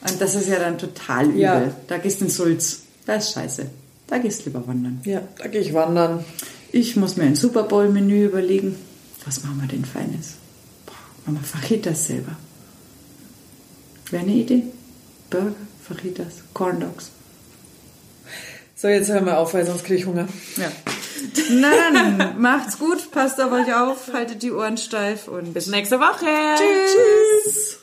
[0.09, 1.41] Und das ist ja dann total übel.
[1.41, 1.71] Ja.
[1.89, 2.83] Da gehst du in Sulz.
[3.07, 3.67] Das ist scheiße.
[4.09, 5.01] Da gehst du lieber wandern.
[5.05, 6.25] Ja, da gehe ich wandern.
[6.73, 8.77] Ich muss mir ein Super Bowl Menü überlegen.
[9.25, 10.35] Was machen wir denn Feines?
[10.87, 10.95] Boah,
[11.27, 12.37] machen wir Fajitas selber.
[14.11, 14.65] Wäre eine Idee?
[15.31, 15.55] Burger,
[15.87, 17.11] Fajitas, Corn Dogs.
[18.75, 20.29] So, jetzt hören wir auf, weil sonst kriege ich Hunger.
[20.57, 20.71] Ja.
[21.61, 26.27] Dann, macht's gut, passt auf euch auf, haltet die Ohren steif und Bis nächste Woche.
[26.57, 27.78] Tschüss.